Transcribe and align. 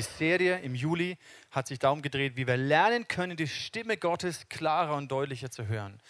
die 0.00 0.18
Serie 0.18 0.58
im 0.60 0.74
Juli 0.74 1.18
hat 1.50 1.66
sich 1.66 1.78
darum 1.78 2.00
gedreht, 2.00 2.34
wie 2.36 2.46
wir 2.46 2.56
lernen 2.56 3.06
können, 3.06 3.36
die 3.36 3.46
Stimme 3.46 3.98
Gottes 3.98 4.48
klarer 4.48 4.96
und 4.96 5.10
deutlicher 5.10 5.50
zu 5.50 5.66
hören. 5.66 6.00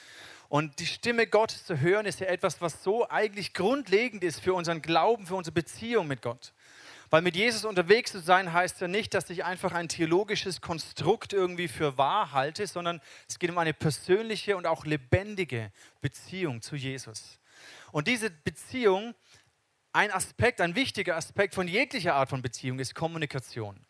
Und 0.48 0.79
die 0.79 0.86
Stimme 0.86 1.27
Gottes 1.27 1.64
zu 1.64 1.80
hören 1.80 2.06
ist 2.06 2.20
ja 2.20 2.29
etwas, 2.29 2.61
was 2.61 2.84
so 2.84 3.09
eigentlich 3.09 3.52
grundlegend 3.52 4.23
ist 4.23 4.41
für 4.41 4.55
unseren 4.55 4.80
Glauben, 4.80 5.27
für 5.27 5.34
unsere 5.34 5.55
Beziehung 5.55 6.06
mit 6.06 6.23
Gott. 6.23 6.52
Weil 7.09 7.23
mit 7.23 7.34
Jesus 7.34 7.64
unterwegs 7.64 8.12
zu 8.12 8.20
sein 8.20 8.52
heißt 8.52 8.80
ja 8.80 8.87
nicht, 8.87 9.12
dass 9.12 9.29
ich 9.29 9.45
einfach 9.45 9.73
ein 9.73 9.88
theologisches 9.88 10.61
Konstrukt 10.61 11.32
irgendwie 11.32 11.66
für 11.66 11.98
wahr 11.98 12.30
halte, 12.30 12.68
sondern 12.68 13.01
es 13.29 13.41
geht 13.41 13.51
um 13.51 13.59
eine 13.59 13.74
persönliche 13.74 14.57
und 14.57 14.66
auch 14.66 14.84
lebendige 14.84 15.73
Beziehung 16.01 16.62
zu 16.62 16.77
Jesus. 16.77 17.41
Und 17.91 18.07
diese 18.07 18.30
Beziehung, 18.30 19.16
ein 19.93 20.11
Aspekt, 20.11 20.61
ein 20.61 20.75
wichtiger 20.75 21.17
Aspekt 21.17 21.55
von 21.55 21.67
jeglicher 21.67 22.15
Art 22.15 22.30
von 22.30 22.43
Beziehung 22.43 22.79
ist 22.79 22.95
Kommunikation. 22.95 23.80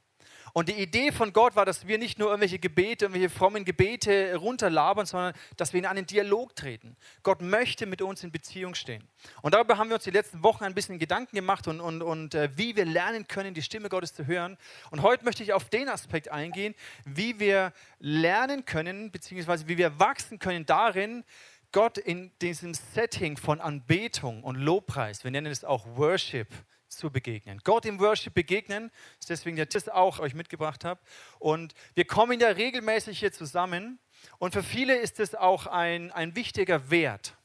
Und 0.53 0.69
die 0.69 0.75
Idee 0.75 1.13
von 1.13 1.33
Gott 1.33 1.55
war, 1.55 1.65
dass 1.65 1.87
wir 1.87 1.99
nicht 1.99 2.19
nur 2.19 2.29
irgendwelche 2.29 2.59
Gebete, 2.59 3.05
irgendwelche 3.05 3.31
frommen 3.31 3.65
Gebete 3.65 4.35
runterlabern, 4.35 5.07
sondern 5.07 5.33
dass 5.57 5.73
wir 5.73 5.79
in 5.79 5.87
einen 5.87 6.07
Dialog 6.07 6.57
treten. 6.57 6.97
Gott 7.23 7.41
möchte 7.41 7.87
mit 7.87 8.03
uns 8.03 8.25
in 8.25 8.33
Beziehung 8.33 8.75
stehen. 8.75 9.09
Und 9.43 9.55
darüber 9.55 9.79
haben 9.79 9.91
wir 9.91 9.95
uns 9.95 10.05
die 10.05 10.11
letzten 10.11 10.43
Wochen 10.43 10.65
ein 10.65 10.75
bisschen 10.75 10.99
Gedanken 10.99 11.37
gemacht 11.37 11.69
und, 11.69 11.81
und, 11.81 12.03
und 12.03 12.35
äh, 12.35 12.51
wie 12.57 12.75
wir 12.75 12.85
lernen 12.85 13.29
können, 13.29 13.55
die 13.55 13.63
Stimme 13.63 13.89
Gottes 13.89 14.15
zu 14.15 14.27
hören. 14.27 14.59
Und 14.91 15.03
heute 15.03 15.25
möchte 15.25 15.43
ich 15.43 15.53
auf 15.53 15.69
den 15.69 15.89
Aspekt 15.89 16.31
eingehen, 16.31 16.75
wie 17.05 17.39
wir 17.39 17.73
lernen 18.01 18.65
können, 18.65 19.13
beziehungsweise 19.13 19.69
wie 19.69 19.79
wir 19.79 20.01
wachsen 20.01 20.39
können 20.39 20.67
darin, 20.67 21.25
Gott 21.73 21.99
in 21.99 22.33
diesem 22.41 22.75
Setting 22.75 23.37
von 23.37 23.61
Anbetung 23.61 24.43
und 24.43 24.57
Lobpreis, 24.57 25.25
wir 25.25 25.31
nennen 25.31 25.53
es 25.53 25.65
auch 25.65 25.87
Worship, 25.97 26.49
zu 26.91 27.11
begegnen. 27.11 27.61
Gott 27.65 27.87
im 27.87 28.01
Worship 28.01 28.35
begegnen, 28.35 28.91
ist 29.19 29.31
deswegen 29.31 29.57
der 29.57 29.69
Titel 29.69 29.91
auch 29.91 30.19
euch 30.19 30.35
mitgebracht 30.35 30.85
habe. 30.85 31.01
Und 31.39 31.75
wir 31.95 32.05
kommen 32.05 32.41
ja 32.41 32.49
regelmäßig 32.49 33.19
hier 33.21 33.33
zusammen. 33.33 33.99
Und 34.39 34.53
für 34.53 34.63
viele 34.63 34.97
ist 34.97 35.21
es 35.21 35.35
auch 35.35 35.67
ein, 35.67 36.11
ein 36.13 36.35
wichtiger 36.35 36.91
Wert, 36.91 37.37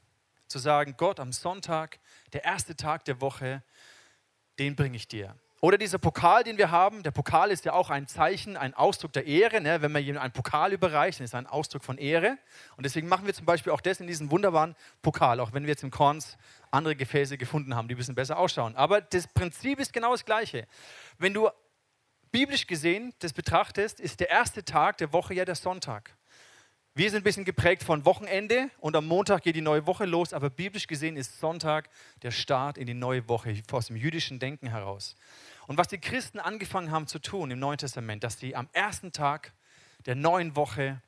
zu 0.48 0.60
sagen, 0.60 0.96
Gott 0.98 1.20
am 1.20 1.32
Sonntag, 1.32 2.00
der 2.34 2.44
erste 2.44 2.76
Tag 2.76 3.06
der 3.06 3.22
Woche, 3.22 3.64
den 4.60 4.76
bringe 4.76 4.98
ich 4.98 5.08
dir. 5.08 5.36
Oder 5.66 5.80
dieser 5.80 5.98
Pokal, 5.98 6.44
den 6.44 6.60
wir 6.60 6.70
haben, 6.70 7.02
der 7.02 7.10
Pokal 7.10 7.50
ist 7.50 7.66
ja 7.66 7.74
auch 7.74 7.90
ein 7.90 8.08
Zeichen, 8.08 8.56
ein 8.56 8.76
Ausdruck 8.76 9.14
der 9.14 9.26
Ehre. 9.26 9.62
Ne? 9.62 9.82
Wenn 9.82 9.92
man 9.92 10.04
jemandem 10.04 10.22
einen 10.26 10.32
Pokal 10.32 10.72
überreicht, 10.74 11.18
dann 11.18 11.26
ist 11.26 11.32
es 11.32 11.34
ein 11.34 11.48
Ausdruck 11.48 11.84
von 11.84 11.98
Ehre. 11.98 12.38
Und 12.78 12.86
deswegen 12.86 13.08
machen 13.08 13.26
wir 13.26 13.34
zum 13.34 13.48
Beispiel 13.48 13.74
auch 13.74 13.82
das 13.82 14.00
in 14.00 14.06
diesem 14.06 14.30
wunderbaren 14.30 14.76
Pokal, 15.02 15.40
auch 15.40 15.54
wenn 15.54 15.64
wir 15.64 15.70
jetzt 15.70 15.82
im 15.82 15.90
Korns 15.90 16.38
andere 16.70 16.96
Gefäße 16.96 17.40
gefunden 17.40 17.76
haben, 17.76 17.88
die 17.88 17.96
ein 17.96 17.98
bisschen 17.98 18.14
besser 18.14 18.38
ausschauen. 18.38 18.76
Aber 18.76 19.02
das 19.02 19.26
Prinzip 19.26 19.80
ist 19.80 19.92
genau 19.92 20.12
das 20.12 20.24
gleiche. 20.24 20.68
Wenn 21.18 21.34
du 21.34 21.50
biblisch 22.30 22.68
gesehen 22.68 23.16
das 23.18 23.34
betrachtest, 23.34 24.00
ist 24.00 24.20
der 24.20 24.30
erste 24.30 24.64
Tag 24.66 25.00
der 25.00 25.14
Woche 25.14 25.34
ja 25.34 25.46
der 25.46 25.56
Sonntag. 25.56 26.16
Wir 26.98 27.10
sind 27.10 27.22
ein 27.22 27.24
bisschen 27.24 27.44
geprägt 27.44 27.84
von 27.84 28.06
Wochenende 28.06 28.70
und 28.80 28.96
am 28.96 29.06
Montag 29.06 29.44
geht 29.44 29.58
die 29.58 29.62
neue 29.62 29.86
Woche 29.86 30.06
los, 30.06 30.32
aber 30.32 30.50
biblisch 30.50 30.88
gesehen 30.88 31.18
ist 31.18 31.42
Sonntag 31.42 31.90
der 32.22 32.32
Start 32.32 32.78
in 32.78 32.88
die 32.88 32.94
neue 32.94 33.28
Woche 33.28 33.62
aus 33.70 33.88
dem 33.88 33.98
jüdischen 33.98 34.40
Denken 34.40 34.68
heraus. 34.68 35.18
Und 35.68 35.78
was 35.78 35.88
die 35.88 35.98
Christen 35.98 36.40
angefangen 36.40 36.92
haben 36.92 37.08
zu 37.08 37.20
tun 37.20 37.52
im 37.52 37.60
Neuen 37.60 37.78
Testament, 37.78 38.24
dass 38.24 38.40
sie 38.40 38.56
am 38.56 38.70
ersten 38.74 39.12
Tag 39.12 39.54
der 40.06 40.16
neuen 40.16 40.56
Woche 40.56 41.02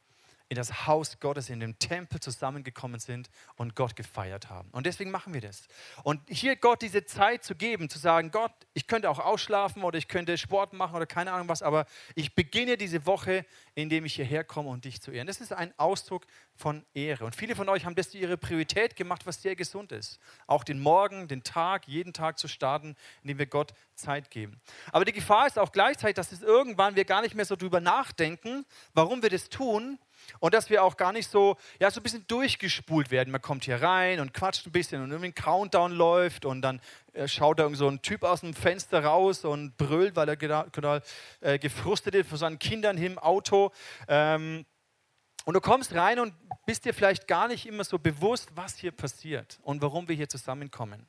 in 0.50 0.56
das 0.56 0.88
Haus 0.88 1.20
Gottes, 1.20 1.50
in 1.50 1.59
den 1.59 1.78
Tempel 1.78 2.20
zusammengekommen 2.20 3.00
sind 3.00 3.30
und 3.56 3.76
Gott 3.76 3.95
gefeiert 3.95 4.50
haben. 4.50 4.70
Und 4.72 4.86
deswegen 4.86 5.12
machen 5.12 5.34
wir 5.34 5.42
das. 5.42 5.67
Und 6.04 6.21
hier 6.30 6.55
Gott 6.55 6.82
diese 6.82 7.05
Zeit 7.05 7.44
zu 7.44 7.55
geben, 7.55 7.89
zu 7.89 7.99
sagen, 7.99 8.32
Gott, 8.32 8.52
ich 8.73 8.88
könnte 8.88 9.10
auch 9.10 9.20
ausschlafen 9.20 9.83
oder 9.83 9.98
ich 9.98 10.08
könnte 10.08 10.38
Sport 10.38 10.73
machen 10.73 10.95
oder 10.95 11.05
keine 11.05 11.33
Ahnung 11.33 11.49
was, 11.49 11.61
aber 11.61 11.86
ich 12.16 12.33
beginne 12.33 12.77
diese 12.77 13.05
Woche, 13.05 13.45
indem 13.76 14.05
ich 14.05 14.16
hierher 14.16 14.44
komme 14.44 14.70
und 14.70 14.86
dich 14.86 15.02
zu 15.02 15.11
ehren. 15.11 15.27
Das 15.27 15.42
ist 15.42 15.52
ein 15.52 15.73
Ausdruck 15.77 16.26
von 16.55 16.86
Ehre. 16.94 17.26
Und 17.26 17.36
viele 17.36 17.55
von 17.55 17.67
euch 17.67 17.86
haben 17.86 17.95
das 17.95 18.14
ihre 18.14 18.38
Priorität 18.38 18.95
gemacht, 18.95 19.26
was 19.26 19.42
sehr 19.42 19.55
gesund 19.55 19.92
ist. 19.92 20.20
Auch 20.48 20.64
den 20.64 20.80
Morgen, 20.80 21.27
den 21.27 21.44
Tag, 21.44 21.88
jeden 21.88 22.14
Tag 22.14 22.39
zu 22.39 22.48
starten, 22.48 22.95
indem 23.21 23.39
wir 23.39 23.48
Gott 23.48 23.73
Zeit 23.95 24.32
geben. 24.32 24.61
Aber 24.92 25.04
die 25.04 25.11
Gefahr 25.11 25.48
ist 25.48 25.60
auch 25.60 25.71
gleichzeitig, 25.71 26.16
dass 26.16 26.32
es 26.32 26.42
irgendwann 26.42 26.95
wir 26.95 27.05
gar 27.05 27.21
nicht 27.21 27.36
mehr 27.36 27.45
so 27.45 27.55
drüber 27.55 27.82
nachdenken, 27.82 28.66
warum 28.94 29.21
wir 29.21 29.30
das 29.30 29.50
tun 29.50 30.00
und 30.39 30.54
dass 30.54 30.70
wir 30.70 30.83
auch 30.83 30.98
gar 30.98 31.11
nicht 31.11 31.30
so, 31.30 31.58
ja, 31.80 31.92
so 31.92 31.99
ein 31.99 32.04
bisschen 32.04 32.26
durchgespult 32.27 33.11
werden. 33.11 33.32
Man 33.32 33.42
kommt 33.42 33.65
hier 33.65 33.82
rein 33.82 34.20
und 34.20 34.33
quatscht 34.33 34.65
ein 34.65 34.71
bisschen 34.71 35.02
und 35.04 35.11
irgendwie 35.11 35.30
ein 35.30 35.36
Countdown 35.36 35.92
läuft 35.92 36.45
und 36.45 36.61
dann 36.61 36.82
äh, 37.14 37.27
schaut 37.27 37.60
da 37.60 37.64
irgend 37.64 37.77
so 37.77 37.88
ein 37.88 38.02
Typ 38.02 38.23
aus 38.23 38.42
dem 38.42 38.54
Fenster 38.54 39.04
raus 39.04 39.45
und 39.45 39.77
brüllt, 39.77 40.15
weil 40.15 40.30
er 40.30 40.38
genau, 40.38 40.99
äh, 41.42 41.60
gefrustet 41.60 42.15
ist 42.15 42.30
von 42.30 42.38
seinen 42.38 42.60
Kindern 42.60 42.98
im 42.98 43.17
Auto. 43.17 43.71
Ähm, 44.08 44.65
und 45.45 45.54
du 45.54 45.61
kommst 45.61 45.95
rein 45.95 46.20
und 46.20 46.33
bist 46.65 46.83
dir 46.83 46.94
vielleicht 46.94 47.27
gar 47.27 47.48
nicht 47.48 47.65
immer 47.65 47.86
so 47.86 47.98
bewusst, 47.98 48.49
was 48.55 48.76
hier 48.77 48.92
passiert 48.92 49.59
und 49.64 49.82
warum 49.82 50.09
wir 50.09 50.15
hier 50.15 50.27
zusammenkommen. 50.27 51.08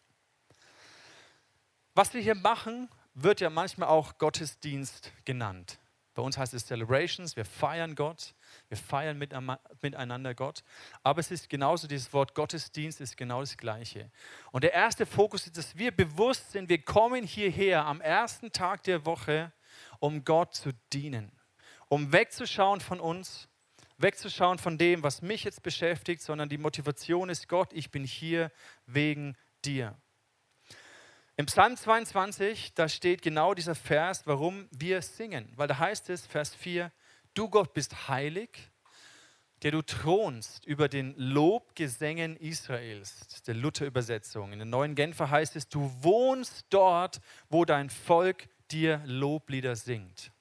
Was 1.95 2.15
wir 2.15 2.21
hier 2.21 2.37
machen, 2.37 2.89
wird 3.15 3.41
ja 3.41 3.51
manchmal 3.51 3.89
auch 3.89 4.19
Gottesdienst 4.19 5.11
genannt. 5.25 5.81
Bei 6.19 6.25
uns 6.25 6.37
heißt 6.37 6.53
es 6.53 6.67
Celebrations, 6.67 7.37
wir 7.37 7.45
feiern 7.45 7.95
Gott, 7.95 8.35
wir 8.67 8.77
feiern 8.77 9.19
miteinander 9.19 10.35
Gott. 10.35 10.65
Aber 11.05 11.21
es 11.21 11.31
ist 11.31 11.49
genauso, 11.49 11.87
dieses 11.87 12.13
Wort 12.13 12.35
Gottesdienst 12.35 13.01
ist 13.01 13.17
genau 13.17 13.39
das 13.39 13.57
Gleiche. 13.57 14.11
Und 14.51 14.65
der 14.65 14.73
erste 14.73 15.07
Fokus 15.07 15.47
ist, 15.47 15.57
dass 15.57 15.79
wir 15.79 15.93
bewusst 15.93 16.51
sind, 16.51 16.69
wir 16.69 16.83
kommen 16.83 17.23
hierher 17.23 17.87
am 17.87 18.01
ersten 18.01 18.51
Tag 18.51 18.83
der 18.83 19.07
Woche, 19.07 19.53
um 20.01 20.25
Gott 20.25 20.57
zu 20.57 20.73
dienen. 20.93 21.31
Um 21.87 22.11
wegzuschauen 22.11 22.81
von 22.81 22.99
uns, 22.99 23.47
wegzuschauen 23.99 24.59
von 24.59 24.77
dem, 24.77 25.05
was 25.05 25.23
mich 25.23 25.45
jetzt 25.45 25.63
beschäftigt, 25.63 26.21
sondern 26.23 26.49
die 26.49 26.59
Motivation 26.59 27.29
ist 27.29 27.47
Gott, 27.49 27.73
ich 27.73 27.93
bin 27.93 28.03
hier 28.03 28.51
wegen 28.87 29.37
dir. 29.65 29.97
Im 31.41 31.47
Psalm 31.47 31.77
22, 31.77 32.75
da 32.75 32.89
steht 32.89 33.23
genau 33.23 33.55
dieser 33.55 33.77
Vers, 33.77 34.27
warum 34.27 34.67
wir 34.73 35.01
singen. 35.03 35.49
Weil 35.55 35.69
da 35.69 35.79
heißt 35.79 36.11
es, 36.11 36.27
Vers 36.27 36.53
4, 36.53 36.91
du 37.33 37.49
Gott 37.49 37.75
bist 37.75 38.09
heilig, 38.09 38.51
der 39.63 39.71
du 39.71 39.83
thronst 39.83 40.67
über 40.67 40.89
den 40.89 41.15
Lobgesängen 41.17 42.37
Israels, 42.39 43.41
der 43.47 43.55
Luther-Übersetzung. 43.55 44.51
In 44.51 44.59
der 44.59 44.67
neuen 44.67 44.97
Genfer 44.97 45.31
heißt 45.31 45.55
es, 45.55 45.69
du 45.69 45.89
wohnst 46.03 46.67
dort, 46.71 47.21
wo 47.49 47.65
dein 47.65 47.89
Volk 47.89 48.49
dir 48.73 49.01
Loblieder 49.07 49.77
singt. 49.77 50.33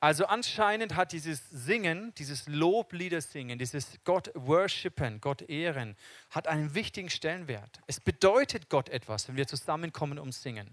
Also 0.00 0.26
anscheinend 0.26 0.94
hat 0.94 1.12
dieses 1.12 1.48
Singen, 1.50 2.12
dieses 2.18 2.46
Lobliedersingen, 2.48 3.58
dieses 3.58 3.98
Gott 4.04 4.30
worshipen, 4.34 5.20
Gott 5.20 5.42
ehren, 5.42 5.96
hat 6.30 6.48
einen 6.48 6.74
wichtigen 6.74 7.08
Stellenwert. 7.08 7.80
Es 7.86 7.98
bedeutet 8.00 8.68
Gott 8.68 8.90
etwas, 8.90 9.26
wenn 9.28 9.36
wir 9.36 9.46
zusammenkommen 9.46 10.18
und 10.18 10.32
singen. 10.32 10.68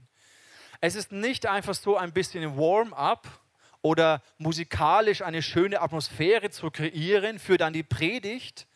Es 0.82 0.96
ist 0.96 1.14
nicht 1.14 1.46
einfach 1.46 1.74
so 1.74 1.96
ein 1.96 2.12
bisschen 2.12 2.58
Warm-up 2.58 3.40
oder 3.82 4.22
musikalisch 4.38 5.22
eine 5.22 5.42
schöne 5.42 5.80
Atmosphäre 5.80 6.50
zu 6.50 6.70
kreieren 6.70 7.40
für 7.40 7.58
dann 7.58 7.72
die 7.72 7.84
Predigt, 7.84 8.68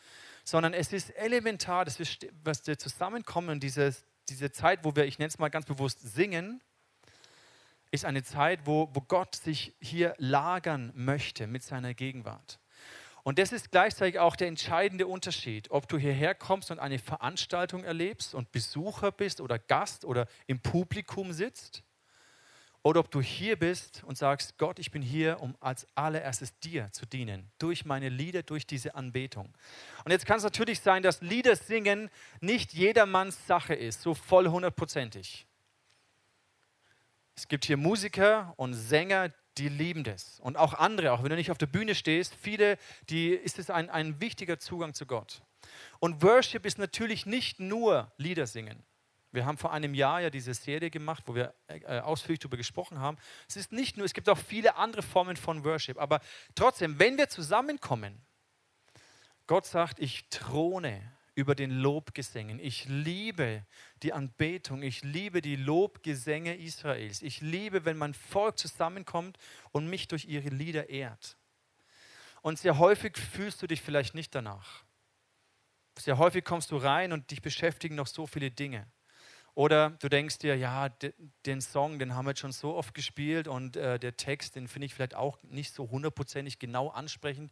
sondern 0.46 0.74
es 0.74 0.94
ist 0.94 1.10
elementar, 1.18 1.84
dass 1.84 2.00
wir, 2.00 2.08
dass 2.46 2.66
wir 2.66 2.78
zusammenkommen 2.78 3.60
diese, 3.60 3.94
diese 4.30 4.52
Zeit, 4.54 4.86
wo 4.86 4.96
wir, 4.96 5.06
ich 5.06 5.20
nenne 5.20 5.28
es 5.28 5.40
mal 5.40 5.50
ganz 5.50 5.66
bewusst, 5.66 6.00
singen, 6.02 6.62
ist 7.92 8.06
eine 8.06 8.24
Zeit, 8.24 8.62
wo, 8.66 8.90
wo 8.94 9.02
Gott 9.02 9.36
sich 9.36 9.76
hier 9.80 10.14
lagern 10.18 10.92
möchte 10.96 11.48
mit 11.48 11.64
seiner 11.64 11.94
Gegenwart. 11.94 12.60
Und 13.24 13.40
das 13.40 13.52
ist 13.52 13.72
gleichzeitig 13.72 14.20
auch 14.20 14.36
der 14.36 14.48
entscheidende 14.48 15.08
Unterschied, 15.08 15.70
ob 15.72 15.90
du 15.90 15.98
hierher 15.98 16.34
kommst 16.34 16.72
und 16.72 16.80
eine 16.80 17.00
Veranstaltung 17.00 17.84
erlebst 17.84 18.34
und 18.34 18.52
Besucher 18.52 19.12
bist 19.12 19.42
oder 19.42 19.60
Gast 19.60 20.06
oder 20.06 20.28
im 20.48 20.62
Publikum 20.62 21.34
sitzt, 21.34 21.84
oder 22.84 23.02
ob 23.02 23.12
du 23.12 23.22
hier 23.22 23.58
bist 23.58 24.04
und 24.06 24.18
sagst, 24.18 24.58
Gott, 24.58 24.80
ich 24.80 24.92
bin 24.92 25.02
hier, 25.02 25.42
um 25.42 25.58
als 25.60 25.88
allererstes 25.96 26.58
dir 26.60 26.90
zu 26.94 27.06
dienen, 27.06 27.52
durch 27.58 27.84
meine 27.84 28.08
Lieder, 28.08 28.44
durch 28.44 28.66
diese 28.66 28.96
Anbetung. 28.96 29.54
Und 30.06 30.12
jetzt 30.12 30.26
kann 30.26 30.38
es 30.38 30.44
natürlich 30.44 30.80
sein, 30.80 31.04
dass 31.04 31.22
Lieder 31.22 31.56
singen 31.56 32.10
nicht 32.40 32.74
jedermanns 32.74 33.46
Sache 33.46 33.74
ist, 33.74 34.02
so 34.04 34.14
voll 34.14 34.48
hundertprozentig. 34.48 35.47
Es 37.38 37.48
gibt 37.48 37.66
hier 37.66 37.78
Musiker 37.78 38.56
und 38.58 38.74
Sänger, 38.74 39.32
die 39.60 39.70
lieben 39.70 40.04
das. 40.04 40.40
Und 40.40 40.58
auch 40.58 40.74
andere, 40.74 41.12
auch 41.12 41.22
wenn 41.22 41.30
du 41.30 41.36
nicht 41.36 41.52
auf 41.52 41.60
der 41.60 41.68
Bühne 41.68 41.94
stehst, 41.94 42.34
viele, 42.34 42.80
die 43.10 43.30
ist 43.30 43.60
es 43.60 43.70
ein, 43.70 43.92
ein 43.92 44.20
wichtiger 44.20 44.58
Zugang 44.58 44.96
zu 44.96 45.06
Gott. 45.06 45.44
Und 46.00 46.24
Worship 46.24 46.66
ist 46.66 46.80
natürlich 46.80 47.28
nicht 47.28 47.60
nur 47.60 48.12
Lieder 48.18 48.48
singen. 48.48 48.84
Wir 49.32 49.46
haben 49.46 49.60
vor 49.60 49.72
einem 49.72 49.94
Jahr 49.94 50.22
ja 50.22 50.30
diese 50.32 50.56
Serie 50.56 50.90
gemacht, 50.90 51.24
wo 51.28 51.36
wir 51.36 51.54
äh, 51.68 52.00
ausführlich 52.00 52.40
darüber 52.40 52.58
gesprochen 52.58 53.00
haben. 53.00 53.18
Es 53.48 53.56
ist 53.56 53.72
nicht 53.72 53.98
nur, 53.98 54.06
es 54.08 54.16
gibt 54.16 54.30
auch 54.30 54.38
viele 54.38 54.76
andere 54.76 55.04
Formen 55.04 55.38
von 55.38 55.64
Worship. 55.64 56.00
Aber 56.00 56.22
trotzdem, 56.56 56.98
wenn 56.98 57.20
wir 57.20 57.30
zusammenkommen, 57.30 58.26
Gott 59.46 59.68
sagt, 59.68 60.00
ich 60.00 60.28
throne 60.30 61.17
über 61.38 61.54
den 61.54 61.70
Lobgesängen. 61.70 62.60
Ich 62.60 62.86
liebe 62.86 63.64
die 64.02 64.12
Anbetung, 64.12 64.82
ich 64.82 65.04
liebe 65.04 65.40
die 65.40 65.56
Lobgesänge 65.56 66.58
Israels. 66.58 67.22
Ich 67.22 67.42
liebe, 67.42 67.86
wenn 67.86 67.96
mein 67.96 68.16
Volk 68.16 68.58
zusammenkommt 68.58 69.38
und 69.72 69.88
mich 69.88 70.08
durch 70.08 70.26
ihre 70.26 70.50
Lieder 70.50 70.90
ehrt. 70.90 71.38
Und 72.42 72.58
sehr 72.58 72.80
häufig 72.80 73.16
fühlst 73.16 73.62
du 73.62 73.68
dich 73.68 73.84
vielleicht 73.84 74.16
nicht 74.16 74.34
danach. 74.34 74.84
Sehr 76.00 76.18
häufig 76.18 76.44
kommst 76.44 76.72
du 76.72 76.78
rein 76.78 77.14
und 77.14 77.30
dich 77.30 77.44
beschäftigen 77.44 77.94
noch 77.94 78.08
so 78.08 78.26
viele 78.26 78.50
Dinge. 78.50 78.88
Oder 79.54 79.92
du 79.92 80.10
denkst 80.10 80.40
dir, 80.40 80.58
ja, 80.58 80.90
den 81.46 81.62
Song, 81.62 82.00
den 82.00 82.16
haben 82.16 82.26
wir 82.26 82.32
jetzt 82.32 82.40
schon 82.40 82.52
so 82.52 82.74
oft 82.74 82.96
gespielt 82.96 83.48
und 83.48 83.76
äh, 83.76 84.00
der 84.00 84.18
Text, 84.18 84.56
den 84.56 84.68
finde 84.68 84.88
ich 84.88 84.96
vielleicht 84.96 85.14
auch 85.14 85.38
nicht 85.44 85.72
so 85.72 85.88
hundertprozentig 85.92 86.58
genau 86.58 86.90
ansprechend. 86.90 87.52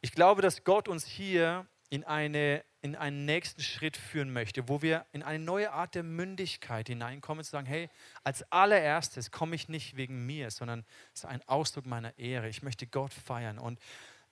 Ich 0.00 0.12
glaube, 0.12 0.40
dass 0.40 0.64
Gott 0.64 0.88
uns 0.88 1.04
hier 1.04 1.66
in, 1.90 2.04
eine, 2.04 2.64
in 2.82 2.96
einen 2.96 3.24
nächsten 3.24 3.62
Schritt 3.62 3.96
führen 3.96 4.32
möchte, 4.32 4.68
wo 4.68 4.82
wir 4.82 5.06
in 5.12 5.22
eine 5.22 5.42
neue 5.42 5.72
Art 5.72 5.94
der 5.94 6.02
Mündigkeit 6.02 6.88
hineinkommen, 6.88 7.44
zu 7.44 7.50
sagen, 7.50 7.66
hey, 7.66 7.88
als 8.24 8.50
allererstes 8.52 9.30
komme 9.30 9.54
ich 9.54 9.68
nicht 9.68 9.96
wegen 9.96 10.26
mir, 10.26 10.50
sondern 10.50 10.84
es 11.14 11.20
ist 11.20 11.26
ein 11.26 11.42
Ausdruck 11.46 11.86
meiner 11.86 12.18
Ehre. 12.18 12.48
Ich 12.48 12.62
möchte 12.62 12.86
Gott 12.86 13.12
feiern 13.12 13.58
und 13.58 13.78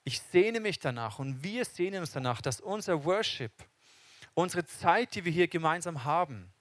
ich 0.05 0.21
sehne 0.21 0.61
mich 0.61 0.79
danach 0.79 1.19
und 1.19 1.43
wir 1.43 1.65
sehnen 1.65 2.01
uns 2.01 2.13
danach, 2.13 2.41
dass 2.41 2.61
unser 2.61 3.05
Worship, 3.05 3.53
unsere 4.35 4.65
Zeit, 4.65 5.15
die 5.15 5.25
wir 5.25 5.33
hier 5.33 5.49
gemeinsam 5.49 6.05
haben, 6.05 6.53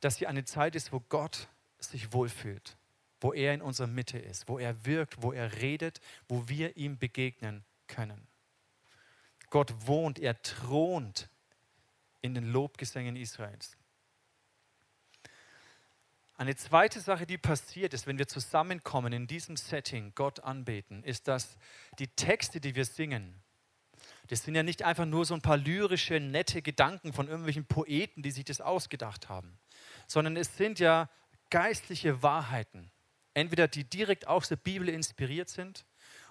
dass 0.00 0.16
hier 0.16 0.28
eine 0.28 0.44
Zeit 0.44 0.74
ist, 0.76 0.92
wo 0.92 1.00
Gott 1.00 1.48
sich 1.78 2.12
wohlfühlt, 2.12 2.76
wo 3.20 3.32
er 3.32 3.52
in 3.52 3.62
unserer 3.62 3.88
Mitte 3.88 4.18
ist, 4.18 4.48
wo 4.48 4.58
er 4.58 4.86
wirkt, 4.86 5.20
wo 5.22 5.32
er 5.32 5.60
redet, 5.60 6.00
wo 6.28 6.48
wir 6.48 6.76
ihm 6.76 6.98
begegnen 6.98 7.64
können. 7.86 8.26
Gott 9.50 9.72
wohnt, 9.86 10.18
er 10.18 10.40
thront 10.42 11.28
in 12.22 12.34
den 12.34 12.50
Lobgesängen 12.52 13.16
Israels. 13.16 13.76
Eine 16.38 16.54
zweite 16.54 17.00
Sache, 17.00 17.26
die 17.26 17.38
passiert 17.38 17.94
ist, 17.94 18.06
wenn 18.06 18.18
wir 18.18 18.28
zusammenkommen 18.28 19.12
in 19.12 19.26
diesem 19.26 19.56
Setting, 19.56 20.12
Gott 20.14 20.40
anbeten, 20.40 21.02
ist, 21.02 21.28
dass 21.28 21.56
die 21.98 22.08
Texte, 22.08 22.60
die 22.60 22.74
wir 22.74 22.84
singen, 22.84 23.42
das 24.28 24.42
sind 24.42 24.54
ja 24.54 24.62
nicht 24.62 24.82
einfach 24.82 25.06
nur 25.06 25.24
so 25.24 25.34
ein 25.34 25.40
paar 25.40 25.56
lyrische, 25.56 26.20
nette 26.20 26.60
Gedanken 26.60 27.12
von 27.12 27.28
irgendwelchen 27.28 27.64
Poeten, 27.64 28.22
die 28.22 28.32
sich 28.32 28.44
das 28.44 28.60
ausgedacht 28.60 29.28
haben, 29.28 29.58
sondern 30.06 30.36
es 30.36 30.56
sind 30.56 30.78
ja 30.78 31.08
geistliche 31.48 32.22
Wahrheiten. 32.22 32.90
Entweder 33.34 33.68
die 33.68 33.84
direkt 33.84 34.26
aus 34.26 34.48
der 34.48 34.56
Bibel 34.56 34.88
inspiriert 34.88 35.48
sind 35.48 35.84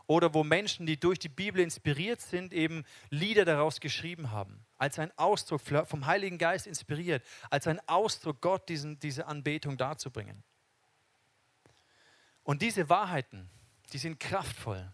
oder 0.08 0.34
wo 0.34 0.44
Menschen, 0.44 0.86
die 0.86 1.00
durch 1.00 1.20
die 1.20 1.30
Bibel 1.30 1.62
inspiriert 1.62 2.22
sind, 2.22 2.54
eben 2.54 2.84
Lieder 3.10 3.46
daraus 3.46 3.80
geschrieben 3.80 4.32
haben. 4.32 4.66
Als 4.78 5.00
ein 5.00 5.12
Ausdruck 5.18 5.62
vom 5.62 6.06
Heiligen 6.06 6.38
Geist 6.38 6.68
inspiriert, 6.68 7.24
als 7.50 7.68
ein 7.68 7.80
Ausdruck, 7.88 8.42
Gott 8.42 8.70
diesen, 8.70 9.00
diese 9.00 9.28
Anbetung 9.28 9.78
darzubringen. 9.78 10.44
Und 12.44 12.62
diese 12.62 12.90
Wahrheiten, 12.90 13.50
die 13.94 13.98
sind 13.98 14.20
kraftvoll. 14.20 14.92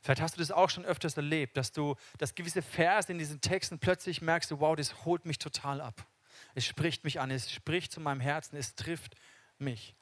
Vielleicht 0.00 0.22
hast 0.22 0.36
du 0.36 0.40
das 0.40 0.50
auch 0.50 0.70
schon 0.70 0.84
öfters 0.84 1.16
erlebt, 1.16 1.56
dass 1.56 1.72
du 1.72 1.94
dass 2.18 2.34
gewisse 2.34 2.62
Verse 2.62 3.12
in 3.12 3.18
diesen 3.18 3.40
Texten 3.40 3.78
plötzlich 3.78 4.22
merkst, 4.22 4.50
wow, 4.58 4.74
das 4.74 5.04
holt 5.04 5.26
mich 5.26 5.38
total 5.38 5.80
ab. 5.80 6.06
Es 6.54 6.64
spricht 6.64 7.04
mich 7.04 7.20
an, 7.20 7.30
es 7.30 7.52
spricht 7.52 7.92
zu 7.92 8.00
meinem 8.00 8.20
Herzen, 8.20 8.56
es 8.56 8.74
trifft 8.74 9.14
mich. 9.58 9.94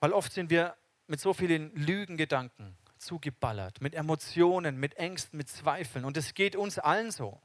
Weil 0.00 0.12
oft 0.12 0.32
sind 0.32 0.50
wir 0.50 0.76
mit 1.08 1.20
so 1.20 1.32
vielen 1.32 1.74
Lügengedanken 1.74 2.76
zugeballert, 2.98 3.80
mit 3.80 3.94
Emotionen, 3.94 4.78
mit 4.78 4.94
Ängsten, 4.94 5.36
mit 5.36 5.48
Zweifeln. 5.48 6.04
Und 6.04 6.16
es 6.16 6.34
geht 6.34 6.56
uns 6.56 6.78
allen 6.78 7.10
so. 7.10 7.40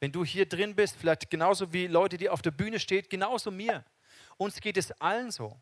Wenn 0.00 0.12
du 0.12 0.24
hier 0.24 0.46
drin 0.46 0.74
bist, 0.74 0.96
vielleicht 0.96 1.30
genauso 1.30 1.72
wie 1.72 1.86
Leute, 1.86 2.16
die 2.16 2.28
auf 2.28 2.42
der 2.42 2.50
Bühne 2.50 2.78
stehen, 2.78 3.06
genauso 3.08 3.50
mir. 3.50 3.84
Uns 4.36 4.60
geht 4.60 4.76
es 4.76 4.92
allen 5.00 5.30
so. 5.30 5.58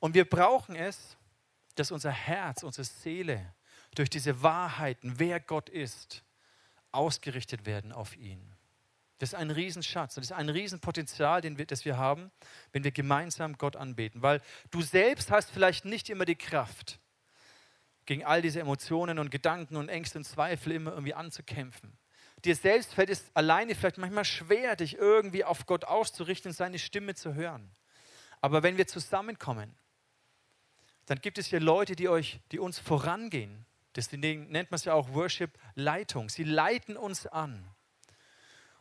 Und 0.00 0.14
wir 0.14 0.28
brauchen 0.28 0.76
es, 0.76 1.16
dass 1.74 1.90
unser 1.90 2.12
Herz, 2.12 2.62
unsere 2.62 2.84
Seele 2.84 3.54
durch 3.94 4.10
diese 4.10 4.42
Wahrheiten, 4.42 5.18
wer 5.18 5.40
Gott 5.40 5.68
ist, 5.68 6.22
ausgerichtet 6.92 7.66
werden 7.66 7.92
auf 7.92 8.16
ihn. 8.16 8.54
Das 9.18 9.30
ist 9.30 9.34
ein 9.34 9.50
Riesenschatz, 9.50 10.14
das 10.14 10.26
ist 10.26 10.32
ein 10.32 10.48
Riesenpotenzial, 10.48 11.40
den 11.40 11.58
wir, 11.58 11.66
das 11.66 11.84
wir 11.84 11.96
haben, 11.96 12.30
wenn 12.72 12.84
wir 12.84 12.92
gemeinsam 12.92 13.58
Gott 13.58 13.74
anbeten. 13.74 14.22
Weil 14.22 14.40
du 14.70 14.80
selbst 14.80 15.30
hast 15.30 15.50
vielleicht 15.50 15.84
nicht 15.84 16.08
immer 16.08 16.24
die 16.24 16.36
Kraft, 16.36 17.00
gegen 18.06 18.24
all 18.24 18.40
diese 18.40 18.60
Emotionen 18.60 19.18
und 19.18 19.30
Gedanken 19.30 19.76
und 19.76 19.88
Ängste 19.88 20.18
und 20.18 20.24
Zweifel 20.24 20.72
immer 20.72 20.92
irgendwie 20.92 21.14
anzukämpfen. 21.14 21.98
Dir 22.44 22.54
selbst 22.54 22.94
fällt 22.94 23.10
es 23.10 23.24
alleine 23.34 23.74
vielleicht 23.74 23.98
manchmal 23.98 24.24
schwer, 24.24 24.76
dich 24.76 24.96
irgendwie 24.96 25.44
auf 25.44 25.66
Gott 25.66 25.84
auszurichten 25.84 26.50
und 26.50 26.54
seine 26.56 26.78
Stimme 26.78 27.14
zu 27.14 27.34
hören. 27.34 27.70
Aber 28.40 28.62
wenn 28.62 28.76
wir 28.76 28.86
zusammenkommen, 28.86 29.76
dann 31.06 31.20
gibt 31.20 31.38
es 31.38 31.46
hier 31.46 31.60
Leute, 31.60 31.96
die 31.96 32.08
euch, 32.08 32.40
die 32.52 32.60
uns 32.60 32.78
vorangehen. 32.78 33.66
Deswegen 33.96 34.48
nennt 34.50 34.70
man 34.70 34.76
es 34.76 34.84
ja 34.84 34.94
auch 34.94 35.12
Worship-Leitung. 35.12 36.28
Sie 36.28 36.44
leiten 36.44 36.96
uns 36.96 37.26
an. 37.26 37.68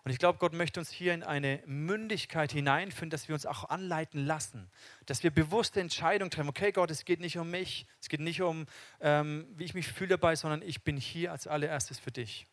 Und 0.08 0.12
ich 0.12 0.20
glaube, 0.20 0.40
Gott 0.40 0.54
möchte 0.54 0.80
uns 0.80 0.90
hier 0.90 1.14
in 1.14 1.22
eine 1.22 1.62
Mündigkeit 1.66 2.54
hineinführen, 2.54 3.10
dass 3.10 3.28
wir 3.28 3.36
uns 3.36 3.46
auch 3.46 3.68
anleiten 3.68 4.26
lassen, 4.26 4.72
dass 5.06 5.22
wir 5.22 5.32
bewusste 5.32 5.82
Entscheidungen 5.82 6.32
treffen. 6.32 6.48
Okay, 6.48 6.72
Gott, 6.72 6.90
es 6.92 7.04
geht 7.04 7.20
nicht 7.20 7.38
um 7.38 7.52
mich, 7.52 7.86
es 8.00 8.08
geht 8.08 8.22
nicht 8.22 8.42
um, 8.42 8.68
ähm, 9.02 9.46
wie 9.58 9.66
ich 9.66 9.74
mich 9.74 9.86
fühle 9.90 10.12
dabei, 10.12 10.38
sondern 10.38 10.62
ich 10.62 10.86
bin 10.86 10.96
hier 10.96 11.34
als 11.34 11.46
allererstes 11.46 12.00
für 12.00 12.12
dich. 12.12 12.48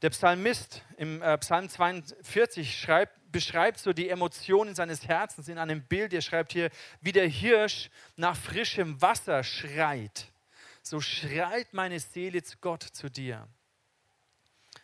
Der 0.00 0.08
Psalmist 0.08 0.82
im 0.96 1.20
äh, 1.20 1.36
Psalm 1.36 1.68
42 1.68 2.80
schreibt, 2.80 3.30
beschreibt 3.30 3.78
so 3.78 3.92
die 3.92 4.08
Emotionen 4.08 4.74
seines 4.74 5.06
Herzens 5.06 5.48
in 5.48 5.58
einem 5.58 5.82
Bild. 5.82 6.14
Er 6.14 6.22
schreibt 6.22 6.52
hier, 6.52 6.70
wie 7.02 7.12
der 7.12 7.28
Hirsch 7.28 7.90
nach 8.16 8.36
frischem 8.36 9.02
Wasser 9.02 9.44
schreit. 9.44 10.32
So 10.80 11.02
schreit 11.02 11.74
meine 11.74 12.00
Seele 12.00 12.42
zu 12.42 12.56
Gott, 12.56 12.84
zu 12.84 13.10
dir. 13.10 13.46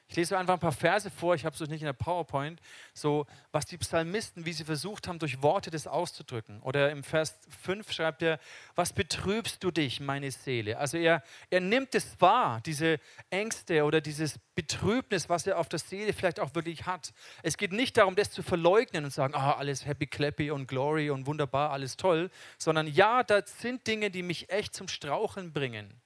Ich 0.08 0.14
lese 0.14 0.38
einfach 0.38 0.54
ein 0.54 0.60
paar 0.60 0.70
Verse 0.70 1.10
vor, 1.10 1.34
ich 1.34 1.44
habe 1.44 1.54
es 1.54 1.68
nicht 1.68 1.80
in 1.80 1.86
der 1.86 1.92
PowerPoint, 1.92 2.60
so 2.94 3.26
was 3.50 3.66
die 3.66 3.76
Psalmisten, 3.76 4.46
wie 4.46 4.52
sie 4.52 4.64
versucht 4.64 5.08
haben, 5.08 5.18
durch 5.18 5.42
Worte 5.42 5.70
das 5.70 5.88
auszudrücken. 5.88 6.62
Oder 6.62 6.92
im 6.92 7.02
Vers 7.02 7.34
5 7.62 7.90
schreibt 7.90 8.22
er, 8.22 8.38
was 8.76 8.92
betrübst 8.92 9.64
du 9.64 9.72
dich, 9.72 9.98
meine 9.98 10.30
Seele? 10.30 10.78
Also 10.78 10.96
er, 10.96 11.24
er 11.50 11.60
nimmt 11.60 11.94
es 11.96 12.20
wahr, 12.20 12.60
diese 12.64 13.00
Ängste 13.30 13.82
oder 13.82 14.00
dieses 14.00 14.38
Betrübnis, 14.54 15.28
was 15.28 15.46
er 15.46 15.58
auf 15.58 15.68
der 15.68 15.80
Seele 15.80 16.12
vielleicht 16.12 16.38
auch 16.38 16.54
wirklich 16.54 16.86
hat. 16.86 17.12
Es 17.42 17.56
geht 17.56 17.72
nicht 17.72 17.96
darum, 17.96 18.14
das 18.14 18.30
zu 18.30 18.44
verleugnen 18.44 19.04
und 19.04 19.10
sagen, 19.10 19.34
ah, 19.34 19.54
alles 19.54 19.86
happy, 19.86 20.06
clappy 20.06 20.52
und 20.52 20.68
glory 20.68 21.10
und 21.10 21.26
wunderbar, 21.26 21.72
alles 21.72 21.96
toll, 21.96 22.30
sondern 22.58 22.86
ja, 22.86 23.24
das 23.24 23.60
sind 23.60 23.86
Dinge, 23.88 24.12
die 24.12 24.22
mich 24.22 24.50
echt 24.50 24.72
zum 24.72 24.86
Straucheln 24.86 25.52
bringen. 25.52 26.00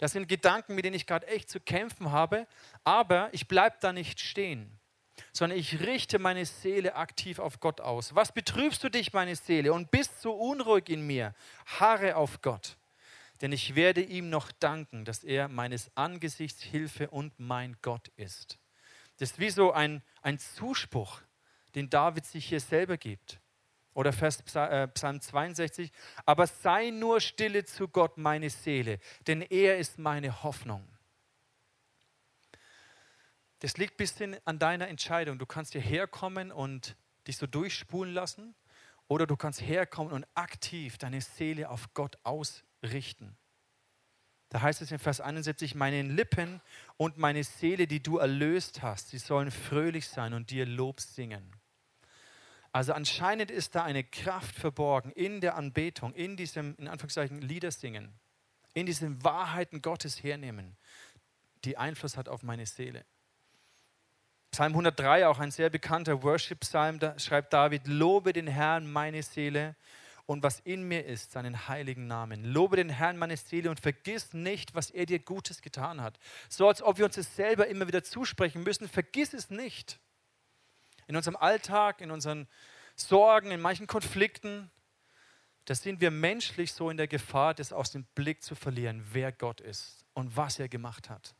Das 0.00 0.12
sind 0.12 0.28
Gedanken, 0.28 0.74
mit 0.74 0.86
denen 0.86 0.96
ich 0.96 1.06
gerade 1.06 1.26
echt 1.26 1.50
zu 1.50 1.60
kämpfen 1.60 2.10
habe, 2.10 2.46
aber 2.84 3.28
ich 3.32 3.48
bleibe 3.48 3.76
da 3.80 3.92
nicht 3.92 4.18
stehen, 4.18 4.80
sondern 5.30 5.58
ich 5.58 5.80
richte 5.80 6.18
meine 6.18 6.46
Seele 6.46 6.96
aktiv 6.96 7.38
auf 7.38 7.60
Gott 7.60 7.82
aus. 7.82 8.14
Was 8.14 8.32
betrübst 8.32 8.82
du 8.82 8.88
dich, 8.88 9.12
meine 9.12 9.36
Seele, 9.36 9.74
und 9.74 9.90
bist 9.90 10.22
so 10.22 10.32
unruhig 10.32 10.88
in 10.88 11.06
mir? 11.06 11.34
Harre 11.66 12.16
auf 12.16 12.40
Gott, 12.40 12.78
denn 13.42 13.52
ich 13.52 13.74
werde 13.74 14.00
ihm 14.00 14.30
noch 14.30 14.50
danken, 14.52 15.04
dass 15.04 15.22
er 15.22 15.48
meines 15.48 15.94
Angesichts 15.98 16.62
Hilfe 16.62 17.10
und 17.10 17.38
mein 17.38 17.76
Gott 17.82 18.08
ist. 18.16 18.58
Das 19.18 19.32
ist 19.32 19.38
wie 19.38 19.50
so 19.50 19.72
ein, 19.72 20.02
ein 20.22 20.38
Zuspruch, 20.38 21.20
den 21.74 21.90
David 21.90 22.24
sich 22.24 22.46
hier 22.46 22.60
selber 22.60 22.96
gibt. 22.96 23.38
Oder 23.94 24.12
Vers 24.12 24.40
äh, 24.54 24.88
Psalm 24.88 25.20
62, 25.20 25.90
aber 26.24 26.46
sei 26.46 26.90
nur 26.90 27.20
stille 27.20 27.64
zu 27.64 27.88
Gott, 27.88 28.18
meine 28.18 28.48
Seele, 28.48 29.00
denn 29.26 29.42
er 29.42 29.78
ist 29.78 29.98
meine 29.98 30.42
Hoffnung. 30.42 30.86
Das 33.60 33.76
liegt 33.76 33.94
ein 33.94 33.96
bisschen 33.98 34.36
an 34.44 34.58
deiner 34.58 34.88
Entscheidung. 34.88 35.38
Du 35.38 35.46
kannst 35.46 35.72
hierher 35.72 36.06
kommen 36.06 36.50
und 36.50 36.96
dich 37.26 37.36
so 37.36 37.46
durchspulen 37.46 38.14
lassen 38.14 38.54
oder 39.06 39.26
du 39.26 39.36
kannst 39.36 39.60
herkommen 39.60 40.12
und 40.12 40.26
aktiv 40.34 40.96
deine 40.96 41.20
Seele 41.20 41.68
auf 41.68 41.92
Gott 41.94 42.16
ausrichten. 42.22 43.36
Da 44.48 44.62
heißt 44.62 44.82
es 44.82 44.90
in 44.90 44.98
Vers 44.98 45.20
71, 45.20 45.74
meine 45.74 46.02
Lippen 46.02 46.60
und 46.96 47.18
meine 47.18 47.44
Seele, 47.44 47.86
die 47.86 48.02
du 48.02 48.18
erlöst 48.18 48.82
hast, 48.82 49.10
sie 49.10 49.18
sollen 49.18 49.50
fröhlich 49.50 50.08
sein 50.08 50.34
und 50.34 50.50
dir 50.50 50.66
Lob 50.66 51.00
singen. 51.00 51.59
Also 52.72 52.92
anscheinend 52.92 53.50
ist 53.50 53.74
da 53.74 53.82
eine 53.82 54.04
Kraft 54.04 54.54
verborgen 54.54 55.10
in 55.12 55.40
der 55.40 55.56
Anbetung, 55.56 56.14
in 56.14 56.36
diesem, 56.36 56.76
in 56.78 56.86
Anführungszeichen, 56.86 57.40
Liedersingen, 57.40 58.12
in 58.74 58.86
diesen 58.86 59.22
Wahrheiten 59.24 59.82
Gottes 59.82 60.22
hernehmen, 60.22 60.76
die 61.64 61.76
Einfluss 61.76 62.16
hat 62.16 62.28
auf 62.28 62.42
meine 62.42 62.66
Seele. 62.66 63.04
Psalm 64.52 64.72
103, 64.72 65.26
auch 65.26 65.38
ein 65.38 65.50
sehr 65.50 65.70
bekannter 65.70 66.22
Worship-Psalm, 66.22 66.98
da 66.98 67.18
schreibt 67.18 67.52
David, 67.52 67.86
lobe 67.86 68.32
den 68.32 68.46
Herrn 68.46 68.90
meine 68.90 69.22
Seele 69.22 69.76
und 70.26 70.44
was 70.44 70.60
in 70.60 70.86
mir 70.86 71.06
ist, 71.06 71.32
seinen 71.32 71.68
heiligen 71.68 72.06
Namen. 72.06 72.44
Lobe 72.44 72.76
den 72.76 72.88
Herrn 72.88 73.16
meine 73.16 73.36
Seele 73.36 73.70
und 73.70 73.80
vergiss 73.80 74.32
nicht, 74.32 74.74
was 74.74 74.90
er 74.90 75.06
dir 75.06 75.18
Gutes 75.18 75.60
getan 75.60 76.00
hat. 76.00 76.18
So 76.48 76.68
als 76.68 76.82
ob 76.82 76.98
wir 76.98 77.04
uns 77.04 77.16
es 77.16 77.34
selber 77.34 77.66
immer 77.66 77.88
wieder 77.88 78.04
zusprechen 78.04 78.62
müssen, 78.62 78.88
vergiss 78.88 79.34
es 79.34 79.50
nicht. 79.50 79.98
In 81.10 81.16
unserem 81.16 81.34
Alltag, 81.34 82.02
in 82.02 82.12
unseren 82.12 82.46
Sorgen, 82.94 83.50
in 83.50 83.60
manchen 83.60 83.88
Konflikten, 83.88 84.70
da 85.64 85.74
sind 85.74 86.00
wir 86.00 86.12
menschlich 86.12 86.72
so 86.72 86.88
in 86.88 86.96
der 86.96 87.08
Gefahr, 87.08 87.52
das 87.52 87.72
aus 87.72 87.90
dem 87.90 88.04
Blick 88.14 88.44
zu 88.44 88.54
verlieren, 88.54 89.04
wer 89.10 89.32
Gott 89.32 89.60
ist 89.60 90.04
und 90.14 90.36
was 90.36 90.60
er 90.60 90.68
gemacht 90.68 91.10
hat. 91.10 91.34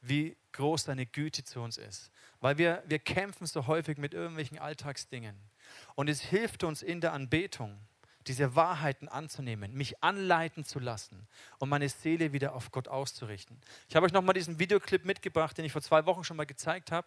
Wie 0.00 0.34
groß 0.52 0.84
seine 0.84 1.04
Güte 1.04 1.44
zu 1.44 1.60
uns 1.60 1.76
ist. 1.76 2.10
Weil 2.40 2.56
wir, 2.56 2.82
wir 2.86 2.98
kämpfen 2.98 3.44
so 3.44 3.66
häufig 3.66 3.98
mit 3.98 4.14
irgendwelchen 4.14 4.58
Alltagsdingen. 4.58 5.36
Und 5.94 6.08
es 6.08 6.22
hilft 6.22 6.64
uns 6.64 6.80
in 6.80 7.02
der 7.02 7.12
Anbetung, 7.12 7.78
diese 8.26 8.56
Wahrheiten 8.56 9.08
anzunehmen, 9.08 9.74
mich 9.74 10.02
anleiten 10.02 10.64
zu 10.64 10.78
lassen 10.78 11.28
und 11.58 11.68
meine 11.68 11.90
Seele 11.90 12.32
wieder 12.32 12.54
auf 12.54 12.70
Gott 12.70 12.88
auszurichten. 12.88 13.60
Ich 13.90 13.96
habe 13.96 14.06
euch 14.06 14.12
nochmal 14.12 14.32
diesen 14.32 14.58
Videoclip 14.58 15.04
mitgebracht, 15.04 15.58
den 15.58 15.66
ich 15.66 15.72
vor 15.72 15.82
zwei 15.82 16.06
Wochen 16.06 16.24
schon 16.24 16.38
mal 16.38 16.46
gezeigt 16.46 16.90
habe. 16.90 17.06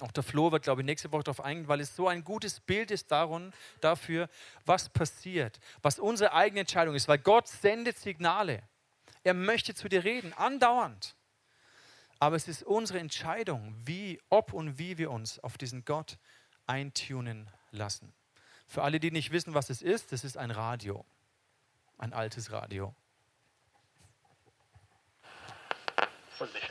Auch 0.00 0.12
der 0.12 0.22
Flo 0.22 0.50
wird, 0.50 0.64
glaube 0.64 0.82
ich, 0.82 0.86
nächste 0.86 1.12
Woche 1.12 1.24
darauf 1.24 1.40
eingehen, 1.40 1.68
weil 1.68 1.80
es 1.80 1.94
so 1.94 2.08
ein 2.08 2.24
gutes 2.24 2.60
Bild 2.60 2.90
ist 2.90 3.10
darum, 3.10 3.52
dafür, 3.80 4.28
was 4.66 4.88
passiert, 4.88 5.60
was 5.82 5.98
unsere 5.98 6.32
eigene 6.32 6.60
Entscheidung 6.60 6.94
ist. 6.94 7.06
Weil 7.06 7.18
Gott 7.18 7.48
sendet 7.48 7.98
Signale. 7.98 8.62
Er 9.22 9.34
möchte 9.34 9.74
zu 9.74 9.88
dir 9.88 10.04
reden, 10.04 10.32
andauernd. 10.32 11.14
Aber 12.18 12.36
es 12.36 12.48
ist 12.48 12.62
unsere 12.62 12.98
Entscheidung, 12.98 13.74
wie, 13.84 14.20
ob 14.30 14.52
und 14.52 14.78
wie 14.78 14.98
wir 14.98 15.10
uns 15.10 15.38
auf 15.40 15.58
diesen 15.58 15.84
Gott 15.84 16.18
eintunen 16.66 17.50
lassen. 17.70 18.12
Für 18.66 18.82
alle, 18.82 19.00
die 19.00 19.10
nicht 19.10 19.30
wissen, 19.30 19.54
was 19.54 19.70
es 19.70 19.82
ist, 19.82 20.12
das 20.12 20.24
ist 20.24 20.36
ein 20.36 20.50
Radio, 20.50 21.04
ein 21.98 22.12
altes 22.12 22.50
Radio. 22.50 22.94
Bechamel. 26.38 26.63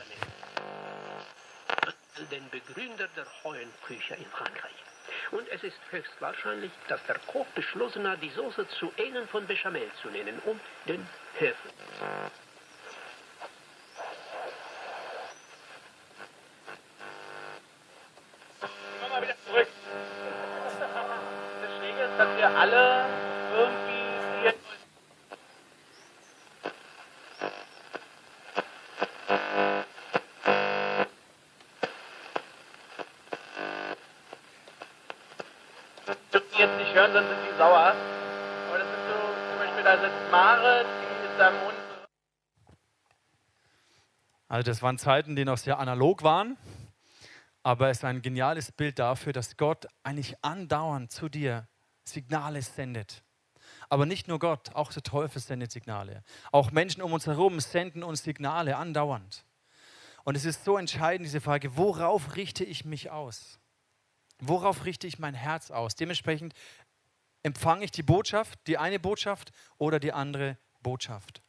Den 2.30 2.48
Begründer 2.50 3.08
der 3.16 3.26
Heuenküche 3.42 4.14
in 4.14 4.26
Frankreich. 4.26 4.72
Und 5.32 5.48
es 5.48 5.62
ist 5.64 5.78
höchstwahrscheinlich, 5.90 6.70
dass 6.88 7.04
der 7.06 7.18
Koch 7.26 7.46
beschlossen 7.54 8.08
hat, 8.08 8.22
die 8.22 8.30
Soße 8.30 8.68
zu 8.68 8.92
ähneln 8.96 9.26
von 9.28 9.46
Bechamel 9.46 9.90
zu 10.00 10.08
nennen, 10.10 10.40
um 10.44 10.60
den 10.86 11.06
Höfen. 11.38 11.70
Hören, 37.04 37.14
dann 37.14 37.28
sind 37.28 37.38
die 37.50 37.56
sauer. 37.58 37.94
Aber 38.68 38.78
das 38.78 38.88
ist 38.88 39.06
so, 39.08 39.50
zum 39.50 39.58
Beispiel, 39.58 39.84
da 39.84 40.00
sitzt 40.00 40.30
Mare, 40.30 40.84
die 40.84 41.26
ist 41.26 41.38
da 41.38 41.48
im 41.48 41.64
Mund. 41.64 41.74
Also 44.48 44.70
das 44.70 44.82
waren 44.82 44.98
Zeiten, 44.98 45.36
die 45.36 45.44
noch 45.44 45.58
sehr 45.58 45.78
analog 45.78 46.22
waren, 46.22 46.56
aber 47.62 47.88
es 47.88 47.98
ist 47.98 48.04
ein 48.04 48.22
geniales 48.22 48.70
Bild 48.72 48.98
dafür, 48.98 49.32
dass 49.32 49.56
Gott 49.56 49.86
eigentlich 50.02 50.36
andauernd 50.42 51.10
zu 51.10 51.28
dir 51.28 51.66
Signale 52.04 52.62
sendet. 52.62 53.22
Aber 53.88 54.06
nicht 54.06 54.28
nur 54.28 54.38
Gott, 54.38 54.74
auch 54.74 54.92
der 54.92 55.02
Teufel 55.02 55.40
sendet 55.40 55.72
Signale. 55.72 56.22
Auch 56.52 56.70
Menschen 56.70 57.02
um 57.02 57.12
uns 57.12 57.26
herum 57.26 57.58
senden 57.60 58.02
uns 58.02 58.22
Signale 58.22 58.76
andauernd. 58.76 59.44
Und 60.24 60.36
es 60.36 60.44
ist 60.44 60.64
so 60.64 60.78
entscheidend, 60.78 61.26
diese 61.26 61.40
Frage, 61.40 61.76
worauf 61.76 62.36
richte 62.36 62.64
ich 62.64 62.84
mich 62.84 63.10
aus? 63.10 63.58
Worauf 64.40 64.84
richte 64.84 65.06
ich 65.06 65.18
mein 65.18 65.34
Herz 65.34 65.70
aus? 65.70 65.94
Dementsprechend 65.94 66.54
empfange 67.44 67.84
ich 67.84 67.92
die 67.92 68.02
Botschaft, 68.02 68.58
die 68.66 68.78
eine 68.78 68.98
Botschaft 68.98 69.52
oder 69.78 70.00
die 70.00 70.12
andere 70.12 70.58
Botschaft. 70.82 71.42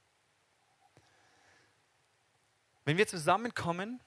Wenn 2.84 2.98
wir 2.98 3.08
zusammenkommen 3.08 4.00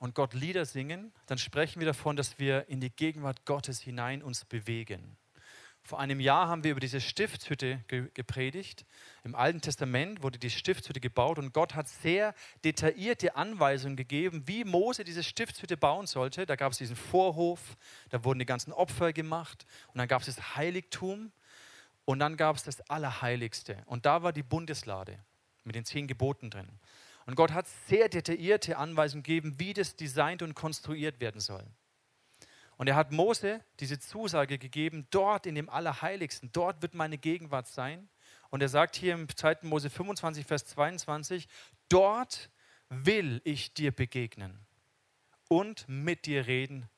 und 0.00 0.14
Gott 0.14 0.34
Lieder 0.34 0.66
singen, 0.66 1.14
dann 1.26 1.38
sprechen 1.38 1.80
wir 1.80 1.86
davon, 1.86 2.16
dass 2.16 2.38
wir 2.38 2.68
in 2.68 2.80
die 2.80 2.90
Gegenwart 2.90 3.46
Gottes 3.46 3.80
hinein 3.80 4.22
uns 4.22 4.44
bewegen. 4.44 5.16
Vor 5.84 5.98
einem 5.98 6.20
Jahr 6.20 6.46
haben 6.46 6.62
wir 6.62 6.70
über 6.70 6.80
diese 6.80 7.00
Stiftshütte 7.00 7.82
ge 7.88 8.08
gepredigt. 8.14 8.86
Im 9.24 9.34
Alten 9.34 9.60
Testament 9.60 10.22
wurde 10.22 10.38
die 10.38 10.50
Stiftshütte 10.50 11.00
gebaut 11.00 11.38
und 11.38 11.52
Gott 11.52 11.74
hat 11.74 11.88
sehr 11.88 12.34
detaillierte 12.64 13.34
Anweisungen 13.34 13.96
gegeben, 13.96 14.44
wie 14.46 14.62
Mose 14.64 15.02
diese 15.02 15.24
Stiftshütte 15.24 15.76
bauen 15.76 16.06
sollte. 16.06 16.46
Da 16.46 16.54
gab 16.54 16.70
es 16.70 16.78
diesen 16.78 16.94
Vorhof, 16.94 17.76
da 18.10 18.22
wurden 18.24 18.38
die 18.38 18.46
ganzen 18.46 18.72
Opfer 18.72 19.12
gemacht 19.12 19.66
und 19.88 19.98
dann 19.98 20.06
gab 20.06 20.20
es 20.20 20.26
das 20.26 20.56
Heiligtum 20.56 21.32
und 22.04 22.20
dann 22.20 22.36
gab 22.36 22.54
es 22.56 22.62
das 22.62 22.80
Allerheiligste. 22.88 23.82
Und 23.86 24.06
da 24.06 24.22
war 24.22 24.32
die 24.32 24.44
Bundeslade 24.44 25.18
mit 25.64 25.74
den 25.74 25.84
zehn 25.84 26.06
Geboten 26.06 26.48
drin. 26.48 26.68
Und 27.26 27.34
Gott 27.34 27.52
hat 27.52 27.66
sehr 27.88 28.08
detaillierte 28.08 28.76
Anweisungen 28.78 29.22
gegeben, 29.24 29.54
wie 29.58 29.74
das 29.74 29.96
designt 29.96 30.42
und 30.42 30.54
konstruiert 30.54 31.20
werden 31.20 31.40
soll. 31.40 31.64
Und 32.82 32.88
er 32.88 32.96
hat 32.96 33.12
Mose 33.12 33.64
diese 33.78 34.00
Zusage 34.00 34.58
gegeben, 34.58 35.06
dort 35.10 35.46
in 35.46 35.54
dem 35.54 35.68
Allerheiligsten, 35.68 36.50
dort 36.50 36.82
wird 36.82 36.94
meine 36.94 37.16
Gegenwart 37.16 37.68
sein. 37.68 38.08
Und 38.50 38.60
er 38.60 38.68
sagt 38.68 38.96
hier 38.96 39.14
im 39.14 39.28
2. 39.28 39.58
Mose 39.62 39.88
25, 39.88 40.44
Vers 40.44 40.64
22, 40.64 41.46
dort 41.88 42.50
will 42.88 43.40
ich 43.44 43.72
dir 43.72 43.92
begegnen 43.92 44.66
und 45.48 45.84
mit 45.86 46.26
dir 46.26 46.48
reden 46.48 46.88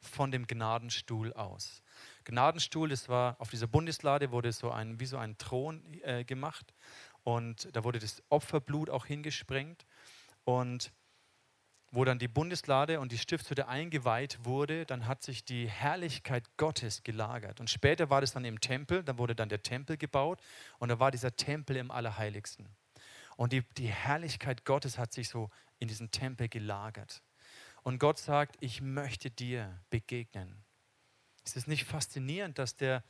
von 0.00 0.32
dem 0.32 0.48
Gnadenstuhl 0.48 1.32
aus. 1.34 1.84
Gnadenstuhl, 2.24 2.88
das 2.88 3.08
war 3.08 3.40
auf 3.40 3.50
dieser 3.50 3.68
Bundeslade, 3.68 4.32
wurde 4.32 4.50
so 4.50 4.72
ein, 4.72 4.98
wie 4.98 5.06
so 5.06 5.16
ein 5.16 5.38
Thron 5.38 5.94
äh, 6.02 6.24
gemacht 6.24 6.74
und 7.22 7.68
da 7.76 7.84
wurde 7.84 8.00
das 8.00 8.20
Opferblut 8.30 8.90
auch 8.90 9.06
hingesprengt. 9.06 9.86
Und 10.42 10.92
wo 11.92 12.04
dann 12.04 12.18
die 12.18 12.28
Bundeslade 12.28 13.00
und 13.00 13.10
die 13.10 13.18
Stiftshütte 13.18 13.66
eingeweiht 13.66 14.44
wurde, 14.44 14.86
dann 14.86 15.06
hat 15.06 15.22
sich 15.22 15.44
die 15.44 15.68
Herrlichkeit 15.68 16.56
Gottes 16.56 17.02
gelagert. 17.02 17.58
Und 17.58 17.68
später 17.68 18.10
war 18.10 18.20
das 18.20 18.32
dann 18.32 18.44
im 18.44 18.60
Tempel, 18.60 19.02
dann 19.02 19.18
wurde 19.18 19.34
dann 19.34 19.48
der 19.48 19.62
Tempel 19.62 19.96
gebaut 19.96 20.40
und 20.78 20.88
da 20.88 21.00
war 21.00 21.10
dieser 21.10 21.34
Tempel 21.34 21.76
im 21.76 21.90
Allerheiligsten. 21.90 22.68
Und 23.36 23.52
die, 23.52 23.62
die 23.76 23.88
Herrlichkeit 23.88 24.64
Gottes 24.64 24.98
hat 24.98 25.12
sich 25.12 25.28
so 25.28 25.50
in 25.78 25.88
diesen 25.88 26.10
Tempel 26.10 26.48
gelagert. 26.48 27.22
Und 27.82 27.98
Gott 27.98 28.18
sagt, 28.18 28.56
ich 28.60 28.80
möchte 28.80 29.30
dir 29.30 29.80
begegnen. 29.88 30.62
Ist 31.44 31.56
es 31.56 31.66
nicht 31.66 31.84
faszinierend, 31.84 32.58
dass 32.58 32.76
der, 32.76 33.02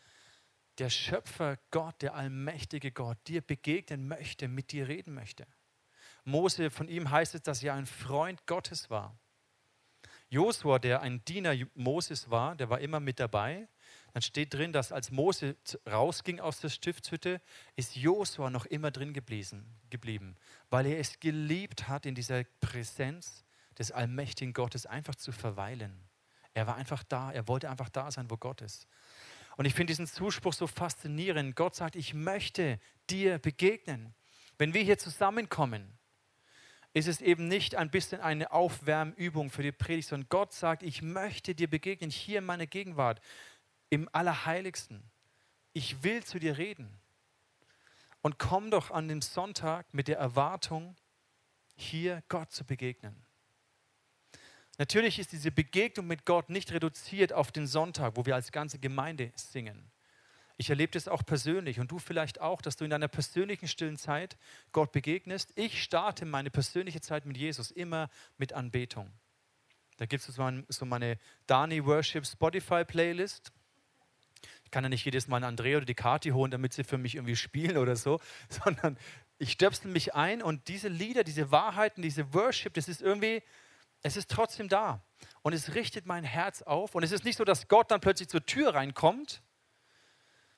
der 0.79 0.89
Schöpfer 0.89 1.59
Gott, 1.71 2.01
der 2.01 2.15
allmächtige 2.15 2.93
Gott, 2.93 3.19
dir 3.27 3.41
begegnen 3.41 4.07
möchte, 4.07 4.49
mit 4.49 4.73
dir 4.73 4.89
reden 4.89 5.13
möchte? 5.13 5.47
Mose, 6.25 6.71
von 6.71 6.89
ihm 6.89 7.11
heißt 7.11 7.35
es, 7.35 7.43
dass 7.43 7.63
er 7.63 7.75
ein 7.75 7.87
Freund 7.87 8.47
Gottes 8.47 8.91
war. 8.91 9.19
Josua, 10.29 10.79
der 10.79 11.03
ein 11.03 11.25
Diener 11.25 11.55
Moses 11.75 12.31
war, 12.31 12.55
der 12.55 12.71
war 12.71 12.81
immer 12.81 13.01
mit 13.01 13.19
dabei. 13.19 13.69
Dann 14.13 14.23
steht 14.23 14.55
drin, 14.55 14.73
dass 14.73 14.93
als 14.93 15.11
Mose 15.11 15.57
rausging 15.91 16.39
aus 16.39 16.61
der 16.61 16.69
Stiftshütte, 16.69 17.41
ist 17.75 17.97
Josua 17.97 18.49
noch 18.49 18.67
immer 18.67 18.93
drin 18.93 19.13
geblieben, 19.13 20.37
weil 20.69 20.87
er 20.87 20.99
es 20.99 21.19
geliebt 21.19 21.89
hat, 21.89 22.07
in 22.07 22.15
dieser 22.15 22.45
Präsenz 22.61 23.45
des 23.79 23.91
allmächtigen 23.91 24.53
Gottes 24.53 24.87
einfach 24.87 25.17
zu 25.17 25.33
verweilen. 25.33 26.09
Er 26.55 26.67
war 26.67 26.77
einfach 26.77 27.03
da, 27.03 27.33
er 27.33 27.49
wollte 27.49 27.71
einfach 27.71 27.89
da 27.89 28.11
sein, 28.11 28.31
wo 28.31 28.37
Gott 28.37 28.61
ist. 28.61 28.87
Und 29.57 29.65
ich 29.65 29.75
finde 29.75 29.91
diesen 29.91 30.07
Zuspruch 30.07 30.53
so 30.53 30.67
faszinierend. 30.67 31.57
Gott 31.57 31.75
sagt, 31.75 31.97
ich 31.97 32.15
möchte 32.15 32.81
dir 33.09 33.39
begegnen. 33.39 34.15
Wenn 34.59 34.75
wir 34.75 34.83
hier 34.83 34.99
zusammenkommen, 34.99 35.99
ist 36.93 37.07
es 37.07 37.21
eben 37.21 37.47
nicht 37.47 37.77
ein 37.77 37.91
bisschen 37.91 38.21
eine 38.21 38.53
Aufwärmübung 38.53 39.51
für 39.51 39.63
die 39.63 39.73
Predigt, 39.73 40.09
sondern 40.09 40.29
Gott 40.29 40.53
sagt, 40.53 40.83
ich 40.83 41.03
möchte 41.03 41.55
dir 41.55 41.69
begegnen, 41.69 42.11
hier 42.11 42.39
in 42.39 42.45
meiner 42.45 42.67
Gegenwart, 42.67 43.21
im 43.91 44.09
Allerheiligsten. 44.13 45.03
Ich 45.73 46.03
will 46.03 46.25
zu 46.25 46.39
dir 46.39 46.59
reden. 46.59 46.89
Und 48.23 48.39
komm 48.39 48.71
doch 48.71 48.91
an 48.91 49.09
dem 49.09 49.23
Sonntag 49.23 49.95
mit 49.95 50.09
der 50.09 50.19
Erwartung, 50.19 50.97
hier 51.77 52.23
Gott 52.29 52.53
zu 52.53 52.65
begegnen. 52.65 53.25
Natürlich 54.79 55.19
ist 55.19 55.33
diese 55.33 55.51
Begegnung 55.51 56.07
mit 56.07 56.25
Gott 56.25 56.51
nicht 56.51 56.73
reduziert 56.73 57.33
auf 57.33 57.53
den 57.53 57.67
Sonntag, 57.67 58.17
wo 58.17 58.27
wir 58.27 58.35
als 58.35 58.51
ganze 58.51 58.79
Gemeinde 58.79 59.33
singen. 59.37 59.91
Ich 60.61 60.69
erlebe 60.69 60.93
das 60.93 61.09
auch 61.09 61.25
persönlich 61.25 61.81
und 61.81 61.91
du 61.91 61.99
vielleicht 61.99 62.43
auch, 62.43 62.61
dass 62.61 62.77
du 62.77 62.85
in 62.85 62.91
deiner 62.91 63.09
persönlichen 63.09 63.67
stillen 63.67 63.97
Zeit 63.97 64.37
Gott 64.73 64.93
begegnest. 64.93 65.55
Ich 65.55 65.83
starte 65.83 66.27
meine 66.27 66.51
persönliche 66.51 67.01
Zeit 67.01 67.25
mit 67.25 67.39
Jesus 67.39 67.71
immer 67.71 68.11
mit 68.37 68.53
Anbetung. 68.53 69.11
Da 69.97 70.05
gibt 70.05 70.29
es 70.29 70.35
so 70.35 70.85
meine 70.85 71.17
Dani 71.47 71.83
Worship 71.87 72.27
Spotify 72.27 72.85
Playlist. 72.85 73.53
Ich 74.65 74.71
kann 74.71 74.85
ja 74.85 74.91
nicht 74.91 75.03
jedes 75.03 75.29
Mal 75.29 75.37
einen 75.37 75.47
Andrea 75.47 75.79
oder 75.79 75.87
die 75.87 75.95
Kati 75.95 76.29
holen, 76.29 76.51
damit 76.51 76.75
sie 76.75 76.85
für 76.85 76.99
mich 76.99 77.15
irgendwie 77.15 77.37
spielen 77.37 77.79
oder 77.79 77.97
so, 77.97 78.21
sondern 78.51 78.99
ich 79.39 79.53
stöpsel 79.53 79.91
mich 79.91 80.15
ein 80.15 80.43
und 80.43 80.69
diese 80.69 80.89
Lieder, 80.89 81.25
diese 81.25 81.51
Wahrheiten, 81.51 82.03
diese 82.03 82.35
Worship, 82.35 82.75
das 82.75 82.87
ist 82.87 83.01
irgendwie, 83.01 83.43
es 84.03 84.19
ist 84.19 84.31
trotzdem 84.31 84.69
da. 84.69 85.03
Und 85.41 85.55
es 85.55 85.75
richtet 85.75 86.05
mein 86.05 86.23
Herz 86.23 86.61
auf. 86.61 86.95
Und 86.95 87.03
es 87.03 87.13
ist 87.13 87.25
nicht 87.25 87.39
so, 87.39 87.45
dass 87.45 87.67
Gott 87.67 87.91
dann 87.91 88.03
plötzlich 88.03 88.29
zur 88.29 88.45
Tür 88.45 88.75
reinkommt, 88.75 89.41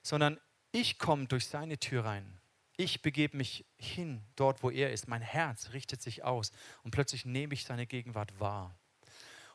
sondern 0.02 0.38
ich 0.72 0.98
komme 0.98 1.26
durch 1.26 1.46
seine 1.46 1.78
Tür 1.78 2.04
rein. 2.04 2.38
Ich 2.76 3.02
begebe 3.02 3.36
mich 3.36 3.64
hin, 3.76 4.22
dort, 4.36 4.62
wo 4.62 4.70
er 4.70 4.92
ist. 4.92 5.06
Mein 5.06 5.20
Herz 5.20 5.72
richtet 5.72 6.02
sich 6.02 6.24
aus. 6.24 6.52
Und 6.82 6.90
plötzlich 6.90 7.24
nehme 7.24 7.54
ich 7.54 7.64
seine 7.64 7.86
Gegenwart 7.86 8.40
wahr. 8.40 8.74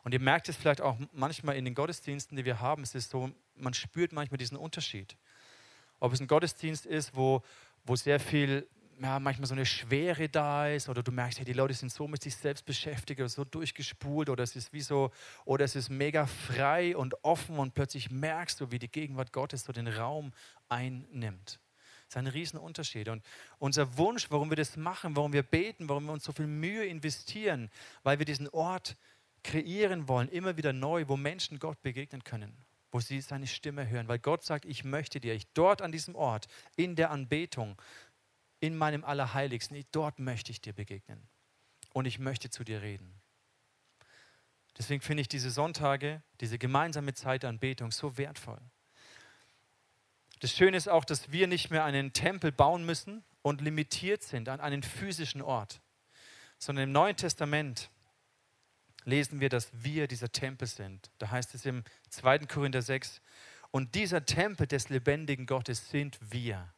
Und 0.04 0.13
ihr 0.13 0.20
merkt 0.20 0.48
es 0.48 0.56
vielleicht 0.56 0.80
auch 0.80 0.98
manchmal 1.12 1.58
in 1.58 1.66
den 1.66 1.74
Gottesdiensten, 1.74 2.38
die 2.38 2.46
wir 2.46 2.62
haben. 2.62 2.84
Es 2.84 2.96
ist 2.96 3.10
so, 3.10 3.32
man 3.56 3.74
spürt 3.74 4.13
manchmal 4.13 4.38
diesen 4.38 4.56
Unterschied. 4.56 5.18
Ob 6.00 6.13
es 6.13 6.22
ein 6.22 6.27
Gottesdienst 6.27 6.86
ist, 6.86 7.16
wo, 7.16 7.42
wo 7.84 7.96
sehr 7.96 8.20
viel 8.20 8.68
ja, 9.00 9.20
manchmal 9.20 9.48
so 9.48 9.54
eine 9.54 9.66
Schwere 9.66 10.27
da 10.27 10.68
ist 10.68 10.89
oder 10.89 11.04
du 11.04 11.12
merkst, 11.12 11.39
hey, 11.39 11.46
die 11.46 11.54
Leute 11.54 11.74
sind 11.74 11.92
so 11.92 12.08
mit 12.08 12.24
sich 12.24 12.36
selbst 12.36 12.66
beschäftigt 12.66 13.20
oder 13.20 13.30
so 13.30 13.44
durchgespult 13.44 14.30
oder 14.30 14.44
es 14.44 14.56
ist 14.56 14.74
wie 14.74 14.82
so, 14.82 15.12
oder 15.46 15.66
es 15.66 15.75
ist 15.75 15.89
mega 15.89 16.25
frei 16.25 16.98
und 16.98 17.24
offen 17.24 17.60
und 17.60 17.74
plötzlich 17.74 18.10
merkst 18.10 18.60
du, 18.60 18.72
wie 18.72 18.80
die 18.80 18.92
Gegenwart 18.92 19.32
Gottes 19.32 19.66
so 19.66 19.72
den 19.74 19.88
Raum 19.88 20.34
einnimmt. 20.68 21.60
Das 22.08 22.16
ist 22.16 22.18
ein 22.18 22.27
Riesenunterschied. 22.27 23.10
Und 23.10 23.24
unser 23.60 23.98
Wunsch, 23.98 24.32
warum 24.32 24.50
wir 24.50 24.56
das 24.56 24.77
machen, 24.77 25.16
warum 25.16 25.34
wir 25.34 25.44
beten, 25.44 25.89
warum 25.89 26.06
wir 26.06 26.13
uns 26.13 26.24
so 26.24 26.32
viel 26.32 26.48
Mühe 26.48 26.86
investieren, 26.86 27.70
weil 28.04 28.18
wir 28.18 28.25
diesen 28.25 28.48
Ort 28.50 28.96
kreieren 29.44 30.08
wollen, 30.08 30.30
immer 30.30 30.58
wieder 30.58 30.74
neu, 30.74 31.08
wo 31.08 31.18
Menschen 31.18 31.60
Gott 31.60 31.82
begegnen 31.82 32.24
können, 32.24 32.58
wo 32.92 33.01
sie 33.01 33.20
seine 33.20 33.46
Stimme 33.46 33.89
hören. 33.89 34.08
Weil 34.08 34.20
Gott 34.20 34.44
sagt, 34.44 34.66
ich 34.66 34.86
möchte 34.86 35.20
dir, 35.20 35.34
ich 35.34 35.48
dort 35.54 35.82
an 35.82 35.92
diesem 35.92 36.16
Ort, 36.16 36.48
in 36.77 36.96
der 36.96 37.12
Anbetung, 37.12 37.75
in 38.60 38.78
meinem 38.78 39.04
Allerheiligsten, 39.04 39.84
dort 39.92 40.20
möchte 40.20 40.52
ich 40.52 40.62
dir 40.62 40.74
begegnen. 40.74 41.28
Und 41.94 42.06
ich 42.06 42.20
möchte 42.20 42.50
zu 42.50 42.64
dir 42.64 42.82
reden. 42.82 43.22
Deswegen 44.78 45.02
finde 45.02 45.22
ich 45.22 45.28
diese 45.28 45.50
Sonntage, 45.50 46.22
diese 46.40 46.58
gemeinsame 46.58 47.14
Zeit 47.14 47.44
der 47.44 47.50
Anbetung 47.50 47.92
so 47.92 48.18
wertvoll. 48.18 48.62
Das 50.40 50.52
Schöne 50.52 50.78
ist 50.78 50.88
auch, 50.88 51.04
dass 51.04 51.32
wir 51.32 51.48
nicht 51.48 51.72
mehr 51.72 51.84
einen 51.84 52.14
Tempel 52.14 52.52
bauen 52.52 52.86
müssen 52.86 53.24
und 53.42 53.62
limitiert 53.62 54.22
sind 54.22 54.50
an 54.50 54.60
einen 54.60 54.84
physischen 54.84 55.42
Ort, 55.42 55.82
sondern 56.60 56.84
im 56.84 56.92
Neuen 56.92 57.16
Testament 57.16 57.90
lesen 59.04 59.40
wir, 59.40 59.50
dass 59.50 59.70
wir 59.72 60.08
dieser 60.08 60.32
Tempel 60.32 60.68
sind. 60.68 61.10
Da 61.18 61.32
heißt 61.32 61.56
es 61.56 61.66
im 61.66 61.84
2. 62.10 62.40
Korinther 62.40 62.82
6, 62.82 63.22
und 63.72 63.96
dieser 63.96 64.26
Tempel 64.26 64.68
des 64.68 64.90
lebendigen 64.90 65.46
Gottes 65.46 65.90
sind 65.90 66.18
wir. 66.22 66.74